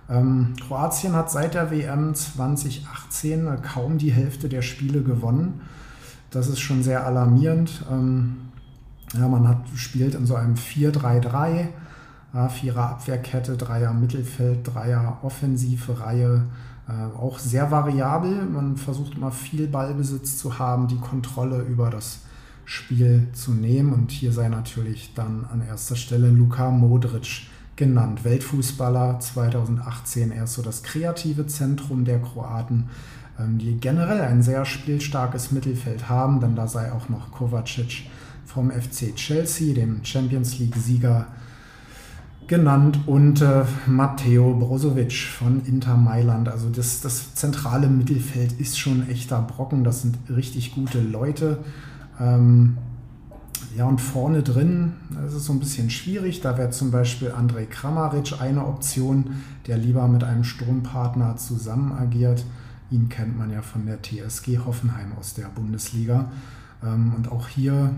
Ähm, 0.09 0.53
Kroatien 0.67 1.13
hat 1.13 1.29
seit 1.29 1.53
der 1.53 1.69
WM 1.71 2.15
2018 2.15 3.47
äh, 3.47 3.57
kaum 3.61 3.97
die 3.97 4.11
Hälfte 4.11 4.49
der 4.49 4.61
Spiele 4.61 5.03
gewonnen. 5.03 5.61
Das 6.31 6.47
ist 6.47 6.59
schon 6.59 6.83
sehr 6.83 7.05
alarmierend. 7.05 7.83
Ähm, 7.91 8.37
ja, 9.13 9.27
man 9.27 9.47
hat, 9.47 9.61
spielt 9.75 10.15
in 10.15 10.25
so 10.25 10.35
einem 10.35 10.55
4-3-3, 10.55 11.67
ja, 12.33 12.49
Vierer 12.49 12.89
Abwehrkette, 12.91 13.57
Dreier 13.57 13.93
Mittelfeld, 13.93 14.59
Dreier 14.63 15.19
offensive 15.21 15.99
Reihe. 15.99 16.45
Äh, 16.87 17.17
auch 17.17 17.37
sehr 17.37 17.69
variabel. 17.69 18.45
Man 18.45 18.77
versucht 18.77 19.15
immer 19.15 19.31
viel 19.31 19.67
Ballbesitz 19.67 20.37
zu 20.37 20.57
haben, 20.57 20.87
die 20.87 20.97
Kontrolle 20.97 21.61
über 21.61 21.89
das 21.89 22.21
Spiel 22.65 23.27
zu 23.33 23.51
nehmen. 23.51 23.93
Und 23.93 24.11
hier 24.11 24.31
sei 24.31 24.49
natürlich 24.49 25.13
dann 25.13 25.45
an 25.51 25.61
erster 25.61 25.95
Stelle 25.95 26.29
Luka 26.29 26.71
Modric 26.71 27.47
genannt. 27.79 28.25
Weltfußballer 28.25 29.21
2018 29.21 30.31
erst 30.31 30.55
so 30.55 30.61
das 30.61 30.83
kreative 30.83 31.47
Zentrum 31.47 32.03
der 32.03 32.19
Kroaten, 32.19 32.89
ähm, 33.39 33.57
die 33.57 33.77
generell 33.79 34.19
ein 34.19 34.43
sehr 34.43 34.65
spielstarkes 34.65 35.51
Mittelfeld 35.51 36.09
haben. 36.09 36.41
Dann 36.41 36.57
da 36.57 36.67
sei 36.67 36.91
auch 36.91 37.07
noch 37.07 37.31
Kovacic 37.31 38.03
vom 38.45 38.69
FC 38.69 39.15
Chelsea, 39.15 39.73
dem 39.73 40.03
Champions 40.03 40.59
League-Sieger, 40.59 41.27
genannt 42.47 42.99
und 43.05 43.41
äh, 43.41 43.63
Matteo 43.87 44.55
Brozovic 44.55 45.13
von 45.13 45.63
Inter 45.65 45.95
Mailand. 45.95 46.49
Also 46.49 46.67
das, 46.69 46.99
das 46.99 47.33
zentrale 47.35 47.87
Mittelfeld 47.87 48.59
ist 48.59 48.77
schon 48.77 49.07
echter 49.07 49.41
Brocken. 49.41 49.85
Das 49.85 50.01
sind 50.01 50.17
richtig 50.29 50.75
gute 50.75 50.99
Leute. 50.99 51.59
Ähm, 52.19 52.77
ja, 53.75 53.85
und 53.85 54.01
vorne 54.01 54.41
drin 54.41 54.93
ist 55.27 55.33
es 55.33 55.45
so 55.45 55.53
ein 55.53 55.59
bisschen 55.59 55.89
schwierig. 55.89 56.41
Da 56.41 56.57
wäre 56.57 56.71
zum 56.71 56.91
Beispiel 56.91 57.31
Andrej 57.31 57.67
Kramaric 57.69 58.41
eine 58.41 58.65
Option, 58.65 59.41
der 59.67 59.77
lieber 59.77 60.07
mit 60.07 60.23
einem 60.23 60.43
Sturmpartner 60.43 61.37
zusammen 61.37 61.91
agiert. 61.91 62.45
Ihn 62.91 63.09
kennt 63.09 63.37
man 63.37 63.51
ja 63.51 63.61
von 63.61 63.85
der 63.85 64.01
TSG 64.01 64.59
Hoffenheim 64.65 65.13
aus 65.19 65.35
der 65.35 65.47
Bundesliga. 65.47 66.31
Ähm, 66.83 67.13
und 67.15 67.31
auch 67.31 67.47
hier, 67.47 67.91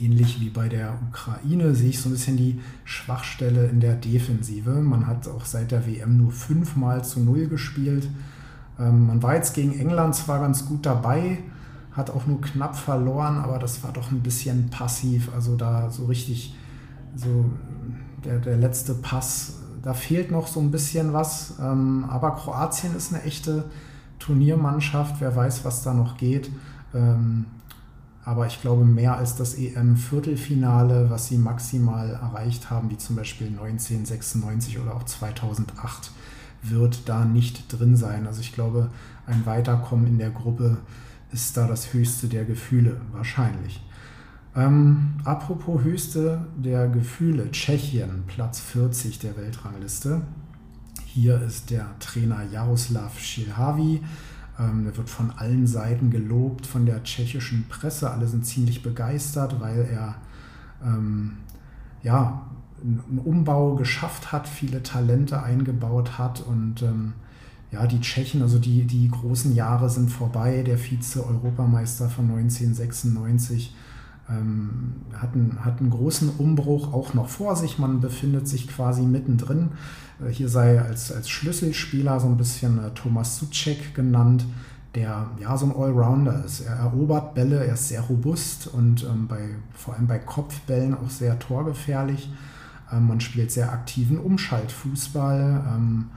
ähnlich 0.00 0.40
wie 0.40 0.50
bei 0.50 0.68
der 0.68 0.98
Ukraine, 1.08 1.74
sehe 1.74 1.90
ich 1.90 2.00
so 2.00 2.08
ein 2.08 2.12
bisschen 2.12 2.36
die 2.36 2.60
Schwachstelle 2.84 3.66
in 3.66 3.80
der 3.80 3.94
Defensive. 3.94 4.70
Man 4.70 5.06
hat 5.06 5.28
auch 5.28 5.44
seit 5.44 5.70
der 5.70 5.86
WM 5.86 6.16
nur 6.16 6.32
fünfmal 6.32 7.04
zu 7.04 7.20
null 7.20 7.46
gespielt. 7.46 8.08
Ähm, 8.80 9.06
man 9.06 9.22
war 9.22 9.36
jetzt 9.36 9.54
gegen 9.54 9.78
England 9.78 10.16
zwar 10.16 10.40
ganz 10.40 10.66
gut 10.66 10.86
dabei, 10.86 11.38
hat 11.92 12.10
auch 12.10 12.26
nur 12.26 12.40
knapp 12.40 12.76
verloren, 12.76 13.38
aber 13.38 13.58
das 13.58 13.82
war 13.84 13.92
doch 13.92 14.10
ein 14.10 14.20
bisschen 14.20 14.70
passiv. 14.70 15.30
Also 15.34 15.56
da 15.56 15.90
so 15.90 16.06
richtig, 16.06 16.54
so 17.14 17.50
der, 18.24 18.38
der 18.38 18.56
letzte 18.56 18.94
Pass, 18.94 19.58
da 19.82 19.94
fehlt 19.94 20.30
noch 20.30 20.46
so 20.46 20.60
ein 20.60 20.70
bisschen 20.70 21.12
was. 21.12 21.54
Ähm, 21.60 22.06
aber 22.08 22.32
Kroatien 22.32 22.96
ist 22.96 23.12
eine 23.12 23.22
echte 23.24 23.64
Turniermannschaft, 24.18 25.16
wer 25.20 25.34
weiß, 25.34 25.64
was 25.64 25.82
da 25.82 25.92
noch 25.92 26.16
geht. 26.16 26.50
Ähm, 26.94 27.46
aber 28.24 28.46
ich 28.46 28.60
glaube, 28.60 28.84
mehr 28.84 29.16
als 29.16 29.34
das 29.34 29.54
EM-Viertelfinale, 29.54 31.10
was 31.10 31.26
sie 31.26 31.38
maximal 31.38 32.08
erreicht 32.08 32.70
haben, 32.70 32.88
wie 32.90 32.96
zum 32.96 33.16
Beispiel 33.16 33.48
1996 33.48 34.78
oder 34.78 34.94
auch 34.94 35.02
2008, 35.02 36.12
wird 36.62 37.08
da 37.08 37.24
nicht 37.24 37.64
drin 37.72 37.96
sein. 37.96 38.28
Also 38.28 38.40
ich 38.40 38.52
glaube, 38.52 38.90
ein 39.26 39.44
Weiterkommen 39.44 40.06
in 40.06 40.18
der 40.18 40.30
Gruppe 40.30 40.78
ist 41.32 41.56
da 41.56 41.66
das 41.66 41.92
höchste 41.92 42.28
der 42.28 42.44
Gefühle, 42.44 43.00
wahrscheinlich. 43.12 43.82
Ähm, 44.54 45.14
apropos 45.24 45.82
höchste 45.82 46.46
der 46.56 46.88
Gefühle, 46.88 47.50
Tschechien, 47.50 48.24
Platz 48.26 48.60
40 48.60 49.18
der 49.18 49.36
Weltrangliste. 49.36 50.22
Hier 51.06 51.40
ist 51.40 51.70
der 51.70 51.86
Trainer 52.00 52.42
Jaroslav 52.50 53.18
Šilhavý. 53.18 54.00
Ähm, 54.58 54.84
der 54.84 54.96
wird 54.96 55.08
von 55.08 55.30
allen 55.30 55.66
Seiten 55.66 56.10
gelobt, 56.10 56.66
von 56.66 56.84
der 56.84 57.02
tschechischen 57.02 57.66
Presse. 57.68 58.10
Alle 58.10 58.26
sind 58.26 58.44
ziemlich 58.44 58.82
begeistert, 58.82 59.60
weil 59.60 59.88
er 59.90 60.16
ähm, 60.84 61.38
ja, 62.02 62.42
einen 62.82 63.20
Umbau 63.24 63.74
geschafft 63.76 64.32
hat, 64.32 64.48
viele 64.48 64.82
Talente 64.82 65.42
eingebaut 65.42 66.18
hat 66.18 66.40
und 66.40 66.82
ähm, 66.82 67.14
ja, 67.72 67.86
die 67.86 68.00
Tschechen, 68.00 68.42
also 68.42 68.58
die, 68.58 68.84
die 68.84 69.08
großen 69.08 69.54
Jahre 69.54 69.88
sind 69.88 70.10
vorbei. 70.10 70.62
Der 70.62 70.76
Vize-Europameister 70.76 72.10
von 72.10 72.30
1996 72.30 73.74
ähm, 74.28 74.92
hat, 75.14 75.34
einen, 75.34 75.64
hat 75.64 75.80
einen 75.80 75.88
großen 75.88 76.30
Umbruch 76.36 76.92
auch 76.92 77.14
noch 77.14 77.30
vor 77.30 77.56
sich. 77.56 77.78
Man 77.78 78.00
befindet 78.00 78.46
sich 78.46 78.68
quasi 78.68 79.02
mittendrin. 79.02 79.70
Äh, 80.20 80.30
hier 80.30 80.50
sei 80.50 80.82
als, 80.82 81.10
als 81.10 81.30
Schlüsselspieler 81.30 82.20
so 82.20 82.26
ein 82.26 82.36
bisschen 82.36 82.78
äh, 82.78 82.90
Thomas 82.90 83.38
Suchek 83.38 83.94
genannt, 83.94 84.44
der 84.94 85.30
ja 85.40 85.56
so 85.56 85.64
ein 85.64 85.74
Allrounder 85.74 86.44
ist. 86.44 86.60
Er 86.60 86.74
erobert 86.76 87.34
Bälle, 87.34 87.64
er 87.64 87.72
ist 87.72 87.88
sehr 87.88 88.02
robust 88.02 88.66
und 88.66 89.02
ähm, 89.04 89.28
bei, 89.28 89.48
vor 89.72 89.94
allem 89.94 90.06
bei 90.06 90.18
Kopfbällen 90.18 90.94
auch 90.94 91.08
sehr 91.08 91.38
torgefährlich. 91.38 92.30
Ähm, 92.92 93.06
man 93.06 93.22
spielt 93.22 93.50
sehr 93.50 93.72
aktiven 93.72 94.18
Umschaltfußball. 94.18 95.64
Ähm, 95.74 96.10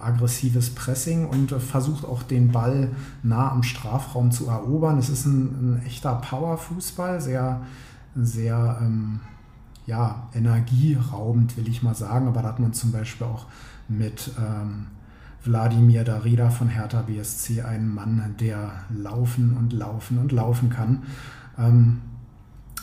aggressives 0.00 0.70
Pressing 0.70 1.26
und 1.26 1.50
versucht 1.52 2.04
auch 2.04 2.22
den 2.22 2.52
Ball 2.52 2.90
nah 3.22 3.50
am 3.50 3.62
Strafraum 3.62 4.30
zu 4.30 4.48
erobern. 4.48 4.98
Es 4.98 5.08
ist 5.08 5.26
ein, 5.26 5.76
ein 5.76 5.82
echter 5.86 6.14
Power-Fußball, 6.16 7.20
sehr, 7.20 7.60
sehr 8.14 8.78
ähm, 8.80 9.20
ja, 9.86 10.28
energieraubend, 10.34 11.56
will 11.56 11.68
ich 11.68 11.82
mal 11.82 11.94
sagen. 11.94 12.28
Aber 12.28 12.42
da 12.42 12.48
hat 12.48 12.60
man 12.60 12.72
zum 12.72 12.92
Beispiel 12.92 13.26
auch 13.26 13.46
mit 13.88 14.30
ähm, 14.38 14.86
Wladimir 15.44 16.04
Darida 16.04 16.50
von 16.50 16.68
Hertha 16.68 17.02
BSC 17.02 17.62
einen 17.62 17.92
Mann, 17.92 18.34
der 18.40 18.72
laufen 18.90 19.56
und 19.56 19.72
laufen 19.72 20.18
und 20.18 20.32
laufen 20.32 20.70
kann. 20.70 21.02
Ähm, 21.58 22.00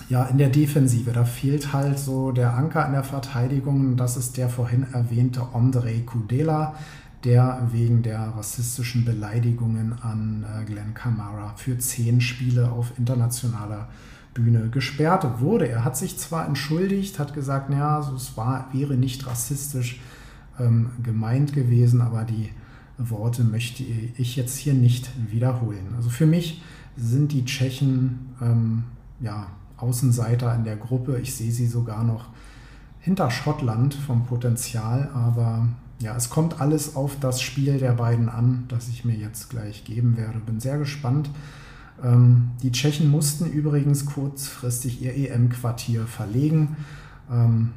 ja, 0.07 0.25
in 0.25 0.37
der 0.37 0.49
Defensive, 0.49 1.11
da 1.11 1.25
fehlt 1.25 1.73
halt 1.73 1.99
so 1.99 2.31
der 2.31 2.53
Anker 2.55 2.85
in 2.85 2.93
der 2.93 3.03
Verteidigung. 3.03 3.97
Das 3.97 4.17
ist 4.17 4.37
der 4.37 4.49
vorhin 4.49 4.87
erwähnte 4.93 5.41
Andrei 5.53 6.01
Kudela, 6.05 6.75
der 7.23 7.67
wegen 7.71 8.01
der 8.01 8.19
rassistischen 8.19 9.05
Beleidigungen 9.05 9.93
an 10.01 10.45
äh, 10.45 10.65
Glenn 10.65 10.93
Kamara 10.93 11.53
für 11.57 11.77
zehn 11.77 12.21
Spiele 12.21 12.71
auf 12.71 12.93
internationaler 12.97 13.89
Bühne 14.33 14.69
gesperrt 14.69 15.39
wurde. 15.39 15.67
Er 15.67 15.83
hat 15.83 15.97
sich 15.97 16.17
zwar 16.17 16.47
entschuldigt, 16.47 17.19
hat 17.19 17.33
gesagt, 17.33 17.71
ja, 17.71 17.99
es 18.15 18.37
war, 18.37 18.69
wäre 18.71 18.95
nicht 18.95 19.27
rassistisch 19.27 19.99
ähm, 20.59 20.91
gemeint 21.03 21.53
gewesen, 21.53 22.01
aber 22.01 22.23
die 22.23 22.49
Worte 22.97 23.43
möchte 23.43 23.83
ich 23.83 24.35
jetzt 24.35 24.57
hier 24.57 24.73
nicht 24.73 25.09
wiederholen. 25.31 25.93
Also 25.95 26.09
für 26.09 26.25
mich 26.25 26.61
sind 26.97 27.31
die 27.31 27.45
Tschechen 27.45 28.33
ähm, 28.41 28.83
ja, 29.19 29.47
Außenseiter 29.81 30.53
in 30.55 30.63
der 30.63 30.75
Gruppe. 30.75 31.19
Ich 31.19 31.33
sehe 31.35 31.51
sie 31.51 31.67
sogar 31.67 32.03
noch 32.03 32.25
hinter 32.99 33.31
Schottland 33.31 33.93
vom 33.93 34.25
Potenzial, 34.25 35.09
aber 35.13 35.67
ja, 35.99 36.15
es 36.15 36.29
kommt 36.29 36.61
alles 36.61 36.95
auf 36.95 37.17
das 37.19 37.41
Spiel 37.41 37.77
der 37.77 37.93
beiden 37.93 38.29
an, 38.29 38.65
das 38.67 38.87
ich 38.87 39.05
mir 39.05 39.15
jetzt 39.15 39.49
gleich 39.49 39.83
geben 39.83 40.17
werde. 40.17 40.39
Bin 40.39 40.59
sehr 40.59 40.77
gespannt. 40.77 41.29
Ähm, 42.03 42.51
die 42.63 42.71
Tschechen 42.71 43.09
mussten 43.09 43.45
übrigens 43.45 44.05
kurzfristig 44.05 45.01
ihr 45.01 45.15
EM-Quartier 45.15 46.07
verlegen. 46.07 46.77
Ähm, 47.29 47.71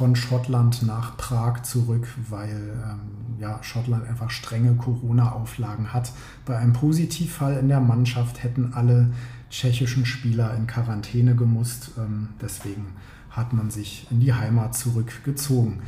von 0.00 0.16
Schottland 0.16 0.82
nach 0.82 1.18
Prag 1.18 1.62
zurück, 1.62 2.08
weil 2.30 2.72
ähm, 2.88 3.38
ja, 3.38 3.62
Schottland 3.62 4.08
einfach 4.08 4.30
strenge 4.30 4.74
Corona-Auflagen 4.74 5.92
hat. 5.92 6.12
Bei 6.46 6.56
einem 6.56 6.72
Positivfall 6.72 7.58
in 7.58 7.68
der 7.68 7.80
Mannschaft 7.80 8.42
hätten 8.42 8.72
alle 8.72 9.10
tschechischen 9.50 10.06
Spieler 10.06 10.54
in 10.56 10.66
Quarantäne 10.66 11.34
gemusst. 11.34 11.92
Ähm, 11.98 12.30
deswegen 12.40 12.86
hat 13.30 13.52
man 13.52 13.70
sich 13.70 14.06
in 14.10 14.20
die 14.20 14.32
Heimat 14.32 14.76
zurückgezogen. 14.76 15.82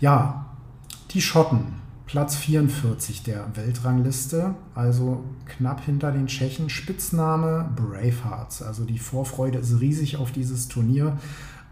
Ja, 0.00 0.46
die 1.10 1.20
Schotten, 1.20 1.74
Platz 2.06 2.36
44 2.36 3.22
der 3.22 3.46
Weltrangliste, 3.54 4.54
also 4.74 5.24
knapp 5.46 5.84
hinter 5.84 6.10
den 6.10 6.26
Tschechen. 6.26 6.70
Spitzname 6.70 7.70
Bravehearts. 7.76 8.62
Also 8.62 8.84
die 8.84 8.98
Vorfreude 8.98 9.58
ist 9.58 9.80
riesig 9.80 10.16
auf 10.16 10.32
dieses 10.32 10.68
Turnier. 10.68 11.18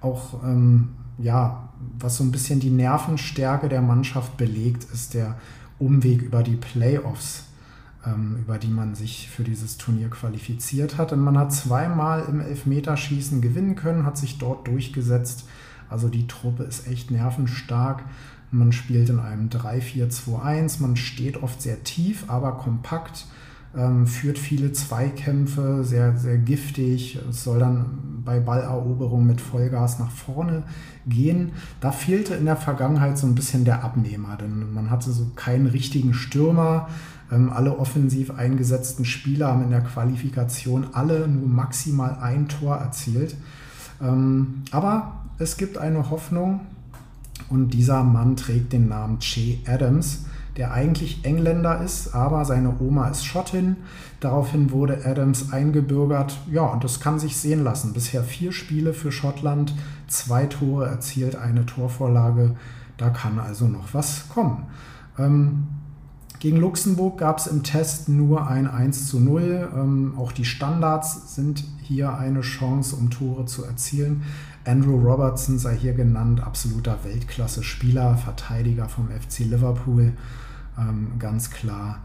Auch 0.00 0.42
ähm, 0.44 0.90
ja, 1.18 1.68
was 1.98 2.16
so 2.16 2.24
ein 2.24 2.30
bisschen 2.30 2.60
die 2.60 2.70
Nervenstärke 2.70 3.68
der 3.68 3.82
Mannschaft 3.82 4.36
belegt, 4.36 4.86
ist 4.92 5.14
der 5.14 5.36
Umweg 5.78 6.22
über 6.22 6.42
die 6.42 6.56
Playoffs, 6.56 7.44
über 8.14 8.58
die 8.58 8.68
man 8.68 8.94
sich 8.94 9.28
für 9.28 9.44
dieses 9.44 9.76
Turnier 9.78 10.10
qualifiziert 10.10 10.98
hat. 10.98 11.12
Und 11.12 11.20
man 11.20 11.38
hat 11.38 11.52
zweimal 11.52 12.24
im 12.28 12.40
Elfmeterschießen 12.40 13.40
gewinnen 13.40 13.76
können, 13.76 14.06
hat 14.06 14.18
sich 14.18 14.38
dort 14.38 14.66
durchgesetzt. 14.66 15.44
Also 15.88 16.08
die 16.08 16.26
Truppe 16.26 16.64
ist 16.64 16.86
echt 16.86 17.10
nervenstark. 17.10 18.04
Man 18.50 18.72
spielt 18.72 19.10
in 19.10 19.20
einem 19.20 19.48
3-4-2-1, 19.48 20.80
man 20.80 20.96
steht 20.96 21.42
oft 21.42 21.60
sehr 21.60 21.82
tief, 21.84 22.24
aber 22.28 22.52
kompakt 22.52 23.26
ähm, 23.76 24.06
führt 24.06 24.38
viele 24.38 24.72
Zweikämpfe, 24.72 25.84
sehr, 25.84 26.16
sehr 26.16 26.38
giftig. 26.38 27.18
Es 27.28 27.44
soll 27.44 27.58
dann 27.58 28.22
bei 28.24 28.40
Balleroberung 28.40 29.26
mit 29.26 29.40
Vollgas 29.40 29.98
nach 29.98 30.10
vorne 30.10 30.62
gehen. 31.06 31.52
Da 31.80 31.92
fehlte 31.92 32.34
in 32.34 32.46
der 32.46 32.56
Vergangenheit 32.56 33.18
so 33.18 33.26
ein 33.26 33.34
bisschen 33.34 33.64
der 33.64 33.84
Abnehmer, 33.84 34.36
denn 34.36 34.72
man 34.72 34.90
hatte 34.90 35.10
so 35.10 35.30
keinen 35.36 35.66
richtigen 35.66 36.14
Stürmer. 36.14 36.88
Ähm, 37.30 37.52
alle 37.52 37.78
offensiv 37.78 38.30
eingesetzten 38.30 39.04
Spieler 39.04 39.48
haben 39.48 39.62
in 39.62 39.70
der 39.70 39.82
Qualifikation 39.82 40.88
alle 40.92 41.28
nur 41.28 41.48
maximal 41.48 42.18
ein 42.20 42.48
Tor 42.48 42.76
erzielt. 42.76 43.36
Ähm, 44.00 44.62
aber 44.70 45.24
es 45.38 45.56
gibt 45.56 45.78
eine 45.78 46.10
Hoffnung 46.10 46.60
und 47.50 47.70
dieser 47.74 48.02
Mann 48.02 48.36
trägt 48.36 48.72
den 48.72 48.88
Namen 48.88 49.18
Che 49.20 49.60
Adams 49.66 50.24
der 50.58 50.72
eigentlich 50.72 51.24
Engländer 51.24 51.80
ist, 51.80 52.14
aber 52.14 52.44
seine 52.44 52.80
Oma 52.80 53.08
ist 53.08 53.24
Schottin. 53.24 53.76
Daraufhin 54.18 54.72
wurde 54.72 55.06
Adams 55.06 55.52
eingebürgert. 55.52 56.36
Ja, 56.50 56.62
und 56.62 56.82
das 56.82 56.98
kann 56.98 57.20
sich 57.20 57.36
sehen 57.36 57.62
lassen. 57.62 57.92
Bisher 57.92 58.24
vier 58.24 58.50
Spiele 58.50 58.92
für 58.92 59.12
Schottland, 59.12 59.72
zwei 60.08 60.46
Tore 60.46 60.86
erzielt, 60.86 61.36
eine 61.36 61.64
Torvorlage. 61.64 62.56
Da 62.96 63.10
kann 63.10 63.38
also 63.38 63.68
noch 63.68 63.94
was 63.94 64.28
kommen. 64.28 64.64
Ähm, 65.16 65.68
gegen 66.40 66.58
Luxemburg 66.58 67.18
gab 67.18 67.38
es 67.38 67.46
im 67.46 67.62
Test 67.62 68.08
nur 68.08 68.48
ein 68.48 68.66
1 68.66 69.08
zu 69.08 69.18
0. 69.20 69.70
Ähm, 69.74 70.14
auch 70.16 70.32
die 70.32 70.44
Standards 70.44 71.34
sind 71.34 71.64
hier 71.82 72.16
eine 72.16 72.42
Chance, 72.42 72.96
um 72.96 73.10
Tore 73.10 73.46
zu 73.46 73.64
erzielen. 73.64 74.22
Andrew 74.64 74.96
Robertson 74.98 75.58
sei 75.58 75.76
hier 75.76 75.94
genannt, 75.94 76.40
absoluter 76.40 76.98
Weltklasse-Spieler, 77.04 78.16
Verteidiger 78.16 78.88
vom 78.88 79.08
FC 79.08 79.40
Liverpool 79.40 80.12
ähm, 80.78 81.12
ganz 81.18 81.50
klar. 81.50 82.00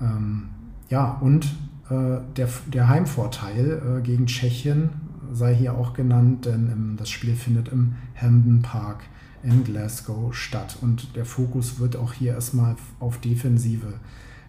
Ähm, 0.00 0.48
ja, 0.88 1.18
und 1.20 1.44
äh, 1.90 2.18
der, 2.36 2.48
der 2.66 2.88
Heimvorteil 2.88 3.98
äh, 3.98 4.02
gegen 4.02 4.26
Tschechien 4.26 4.90
sei 5.32 5.54
hier 5.54 5.74
auch 5.74 5.92
genannt, 5.92 6.46
denn 6.46 6.70
im, 6.70 6.96
das 6.96 7.10
Spiel 7.10 7.36
findet 7.36 7.68
im 7.68 7.94
Hampden 8.20 8.62
Park 8.62 9.02
in 9.42 9.64
Glasgow 9.64 10.34
statt. 10.34 10.76
Und 10.80 11.16
der 11.16 11.24
Fokus 11.24 11.78
wird 11.78 11.96
auch 11.96 12.12
hier 12.12 12.34
erstmal 12.34 12.76
auf 12.98 13.18
Defensive 13.18 13.94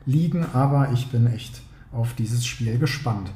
liegen, 0.05 0.45
aber 0.53 0.91
ich 0.93 1.09
bin 1.11 1.27
echt 1.27 1.61
auf 1.91 2.13
dieses 2.13 2.45
Spiel 2.45 2.79
gespannt. 2.79 3.31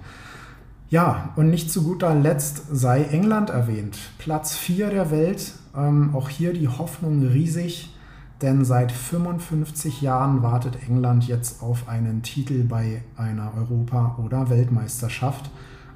Ja, 0.89 1.33
und 1.35 1.49
nicht 1.49 1.71
zu 1.71 1.83
guter 1.83 2.13
Letzt 2.15 2.63
sei 2.71 3.03
England 3.03 3.49
erwähnt. 3.49 3.97
Platz 4.17 4.55
4 4.55 4.89
der 4.89 5.11
Welt. 5.11 5.53
Ähm, 5.75 6.15
auch 6.15 6.29
hier 6.29 6.53
die 6.53 6.67
Hoffnung 6.67 7.25
riesig 7.27 7.95
denn 8.41 8.65
seit 8.65 8.91
55 8.91 10.01
Jahren 10.01 10.43
wartet 10.43 10.77
England 10.87 11.27
jetzt 11.27 11.63
auf 11.63 11.87
einen 11.87 12.21
Titel 12.21 12.63
bei 12.65 13.01
einer 13.15 13.53
Europa- 13.55 14.17
oder 14.23 14.49
Weltmeisterschaft. 14.49 15.49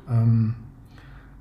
Ähm, 0.09 0.55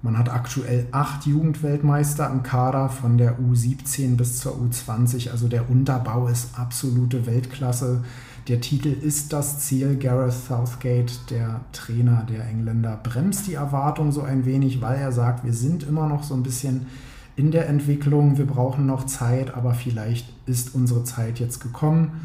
man 0.01 0.17
hat 0.17 0.31
aktuell 0.31 0.87
acht 0.93 1.27
Jugendweltmeister 1.27 2.31
im 2.31 2.45
Kader 2.45 2.89
von 2.89 3.19
der 3.19 3.39
U17 3.41 4.17
bis 4.17 4.39
zur 4.39 4.53
U20. 4.53 5.31
Also 5.31 5.49
der 5.49 5.69
Unterbau 5.69 6.29
ist 6.29 6.57
absolute 6.57 7.27
Weltklasse. 7.27 8.05
Der 8.47 8.61
Titel 8.61 8.89
ist 8.89 9.33
das 9.33 9.59
Ziel. 9.59 9.97
Gareth 9.97 10.33
Southgate, 10.33 11.13
der 11.31 11.63
Trainer 11.73 12.25
der 12.29 12.47
Engländer, 12.47 12.99
bremst 13.03 13.49
die 13.49 13.55
Erwartung 13.55 14.13
so 14.13 14.23
ein 14.23 14.45
wenig, 14.45 14.81
weil 14.81 14.99
er 14.99 15.11
sagt, 15.11 15.45
wir 15.45 15.53
sind 15.53 15.83
immer 15.83 16.09
noch 16.09 16.23
so 16.23 16.35
ein 16.35 16.45
bisschen 16.45 16.87
in 17.35 17.51
der 17.51 17.69
Entwicklung, 17.69 18.39
wir 18.39 18.47
brauchen 18.47 18.87
noch 18.87 19.07
Zeit, 19.07 19.55
aber 19.55 19.75
vielleicht 19.75 20.29
ist 20.47 20.75
unsere 20.75 21.05
Zeit 21.05 21.41
jetzt 21.41 21.61
gekommen. 21.61 22.21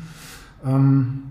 Ähm, 0.66 1.24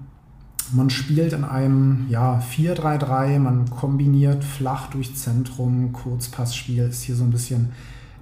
man 0.73 0.91
spielt 0.91 1.33
in 1.33 1.45
einem 1.45 2.07
ja, 2.09 2.41
4-3-3, 2.41 3.39
man 3.39 3.69
kombiniert 3.71 4.45
flach 4.45 4.89
durch 4.91 5.15
Zentrum, 5.17 5.93
Kurzpassspiel 5.93 6.85
ist 6.85 7.03
hier 7.03 7.17
so 7.17 7.25
ein 7.25 7.31
bisschen 7.31 7.73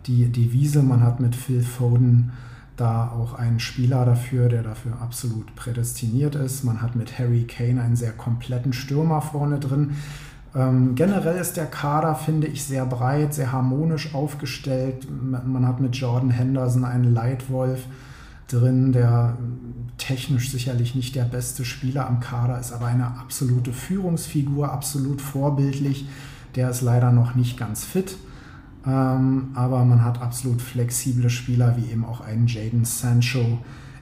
die 0.07 0.30
Devise. 0.30 0.82
Man 0.82 1.03
hat 1.03 1.20
mit 1.20 1.36
Phil 1.36 1.62
Foden 1.62 2.32
da 2.76 3.11
auch 3.11 3.34
einen 3.34 3.61
Spieler 3.61 4.05
dafür, 4.05 4.49
der 4.49 4.62
dafür 4.62 5.01
absolut 5.03 5.55
prädestiniert 5.55 6.34
ist. 6.34 6.64
Man 6.64 6.80
hat 6.80 6.97
mit 6.97 7.18
Harry 7.18 7.45
Kane 7.45 7.82
einen 7.82 7.97
sehr 7.97 8.12
kompletten 8.12 8.72
Stürmer 8.72 9.20
vorne 9.20 9.59
drin. 9.59 9.97
Ähm, 10.55 10.95
generell 10.95 11.38
ist 11.38 11.57
der 11.57 11.66
Kader, 11.66 12.14
finde 12.14 12.47
ich, 12.47 12.64
sehr 12.64 12.86
breit, 12.86 13.34
sehr 13.34 13.53
harmonisch 13.53 14.14
aufgestellt. 14.14 15.07
Man 15.11 15.66
hat 15.66 15.80
mit 15.80 15.95
Jordan 15.95 16.30
Henderson 16.30 16.84
einen 16.84 17.12
Leitwolf 17.12 17.84
drin, 18.53 18.92
der 18.92 19.36
technisch 19.98 20.51
sicherlich 20.51 20.94
nicht 20.94 21.14
der 21.14 21.24
beste 21.24 21.64
Spieler 21.64 22.07
am 22.09 22.20
Kader 22.20 22.59
ist, 22.59 22.72
aber 22.72 22.86
eine 22.86 23.07
absolute 23.07 23.72
Führungsfigur, 23.72 24.72
absolut 24.72 25.20
vorbildlich. 25.20 26.07
Der 26.57 26.70
ist 26.70 26.80
leider 26.80 27.12
noch 27.12 27.34
nicht 27.34 27.57
ganz 27.57 27.84
fit. 27.84 28.16
Ähm, 28.86 29.51
aber 29.55 29.84
man 29.84 30.05
hat 30.05 30.22
absolut 30.22 30.62
flexible 30.62 31.28
Spieler, 31.28 31.76
wie 31.76 31.92
eben 31.92 32.05
auch 32.05 32.22
einen 32.22 32.46
Jaden 32.46 32.84
Sancho 32.84 33.59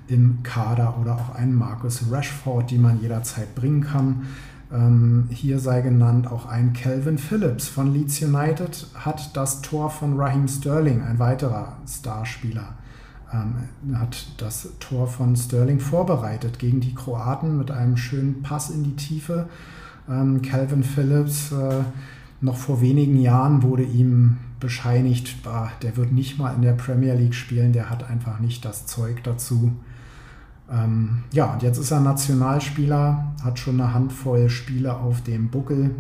im 0.07 0.42
Kader 0.42 0.99
oder 1.01 1.16
auch 1.16 1.34
einen 1.34 1.55
Marcus 1.55 2.11
Rashford, 2.11 2.70
die 2.70 2.78
man 2.78 3.01
jederzeit 3.01 3.55
bringen 3.55 3.82
kann. 3.82 4.26
Ähm, 4.72 5.28
hier 5.30 5.59
sei 5.59 5.80
genannt 5.80 6.30
auch 6.30 6.46
ein 6.46 6.72
Calvin 6.72 7.18
Phillips 7.18 7.68
von 7.68 7.92
Leeds 7.92 8.22
United 8.22 8.86
hat 8.94 9.36
das 9.36 9.62
Tor 9.62 9.90
von 9.90 10.18
Raheem 10.18 10.46
Sterling, 10.46 11.03
ein 11.03 11.18
weiterer 11.18 11.78
Starspieler, 11.86 12.74
ähm, 13.32 13.98
hat 13.98 14.26
das 14.38 14.68
Tor 14.80 15.06
von 15.06 15.36
Sterling 15.36 15.80
vorbereitet 15.80 16.58
gegen 16.58 16.80
die 16.80 16.94
Kroaten 16.94 17.58
mit 17.58 17.70
einem 17.70 17.96
schönen 17.96 18.42
Pass 18.42 18.70
in 18.70 18.84
die 18.84 18.96
Tiefe. 18.96 19.48
Ähm, 20.08 20.42
Calvin 20.42 20.82
Phillips, 20.82 21.52
äh, 21.52 21.82
noch 22.40 22.56
vor 22.56 22.80
wenigen 22.80 23.20
Jahren 23.20 23.62
wurde 23.62 23.82
ihm 23.82 24.38
bescheinigt, 24.60 25.42
bah, 25.42 25.70
der 25.82 25.96
wird 25.96 26.12
nicht 26.12 26.38
mal 26.38 26.54
in 26.54 26.62
der 26.62 26.72
Premier 26.72 27.14
League 27.14 27.34
spielen, 27.34 27.72
der 27.72 27.90
hat 27.90 28.08
einfach 28.08 28.40
nicht 28.40 28.64
das 28.64 28.86
Zeug 28.86 29.22
dazu. 29.24 29.72
Ähm, 30.70 31.24
ja, 31.32 31.52
und 31.52 31.62
jetzt 31.62 31.78
ist 31.78 31.90
er 31.90 32.00
Nationalspieler, 32.00 33.34
hat 33.42 33.58
schon 33.58 33.80
eine 33.80 33.94
Handvoll 33.94 34.50
Spiele 34.50 34.96
auf 34.96 35.22
dem 35.22 35.48
Buckel 35.48 35.94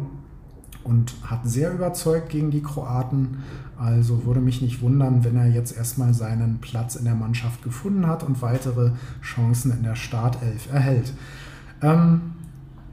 und 0.84 1.14
hat 1.24 1.40
sehr 1.48 1.72
überzeugt 1.72 2.30
gegen 2.30 2.50
die 2.50 2.62
Kroaten. 2.62 3.38
Also 3.78 4.24
würde 4.24 4.40
mich 4.40 4.60
nicht 4.60 4.82
wundern, 4.82 5.24
wenn 5.24 5.36
er 5.36 5.46
jetzt 5.46 5.76
erstmal 5.76 6.12
seinen 6.12 6.58
Platz 6.58 6.96
in 6.96 7.04
der 7.04 7.14
Mannschaft 7.14 7.62
gefunden 7.62 8.06
hat 8.06 8.24
und 8.24 8.42
weitere 8.42 8.90
Chancen 9.22 9.72
in 9.72 9.82
der 9.84 9.94
Startelf 9.94 10.72
erhält. 10.72 11.12
Ähm, 11.82 12.32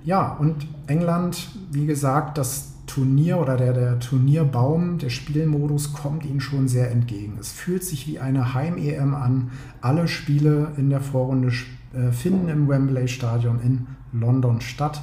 ja, 0.03 0.33
und 0.33 0.67
England, 0.87 1.49
wie 1.71 1.87
gesagt, 1.87 2.37
das 2.37 2.73
Turnier 2.85 3.39
oder 3.39 3.57
der, 3.57 3.73
der 3.73 3.99
Turnierbaum, 3.99 4.99
der 4.99 5.09
Spielmodus 5.09 5.93
kommt 5.93 6.23
ihnen 6.25 6.39
schon 6.39 6.67
sehr 6.67 6.91
entgegen. 6.91 7.37
Es 7.39 7.51
fühlt 7.51 7.83
sich 7.83 8.07
wie 8.07 8.19
eine 8.19 8.53
Heim-EM 8.53 9.15
an. 9.15 9.49
Alle 9.81 10.07
Spiele 10.07 10.71
in 10.77 10.89
der 10.89 11.01
Vorrunde 11.01 11.51
äh, 11.93 12.11
finden 12.11 12.47
im 12.49 12.67
Wembley 12.67 13.07
Stadion 13.07 13.59
in 13.59 13.87
London 14.13 14.61
statt. 14.61 15.01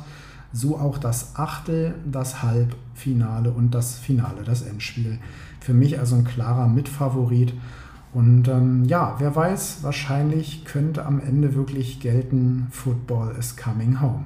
So 0.52 0.78
auch 0.78 0.98
das 0.98 1.34
Achtel, 1.36 1.94
das 2.10 2.42
Halbfinale 2.42 3.50
und 3.50 3.74
das 3.74 3.98
Finale, 3.98 4.42
das 4.44 4.62
Endspiel. 4.62 5.18
Für 5.62 5.74
mich 5.74 5.98
also 6.00 6.16
ein 6.16 6.24
klarer 6.24 6.66
Mitfavorit. 6.66 7.54
Und 8.12 8.48
ähm, 8.48 8.84
ja, 8.84 9.14
wer 9.18 9.34
weiß, 9.34 9.78
wahrscheinlich 9.82 10.64
könnte 10.64 11.06
am 11.06 11.20
Ende 11.20 11.54
wirklich 11.54 12.00
gelten, 12.00 12.66
Football 12.70 13.36
is 13.38 13.56
coming 13.56 14.00
home. 14.00 14.24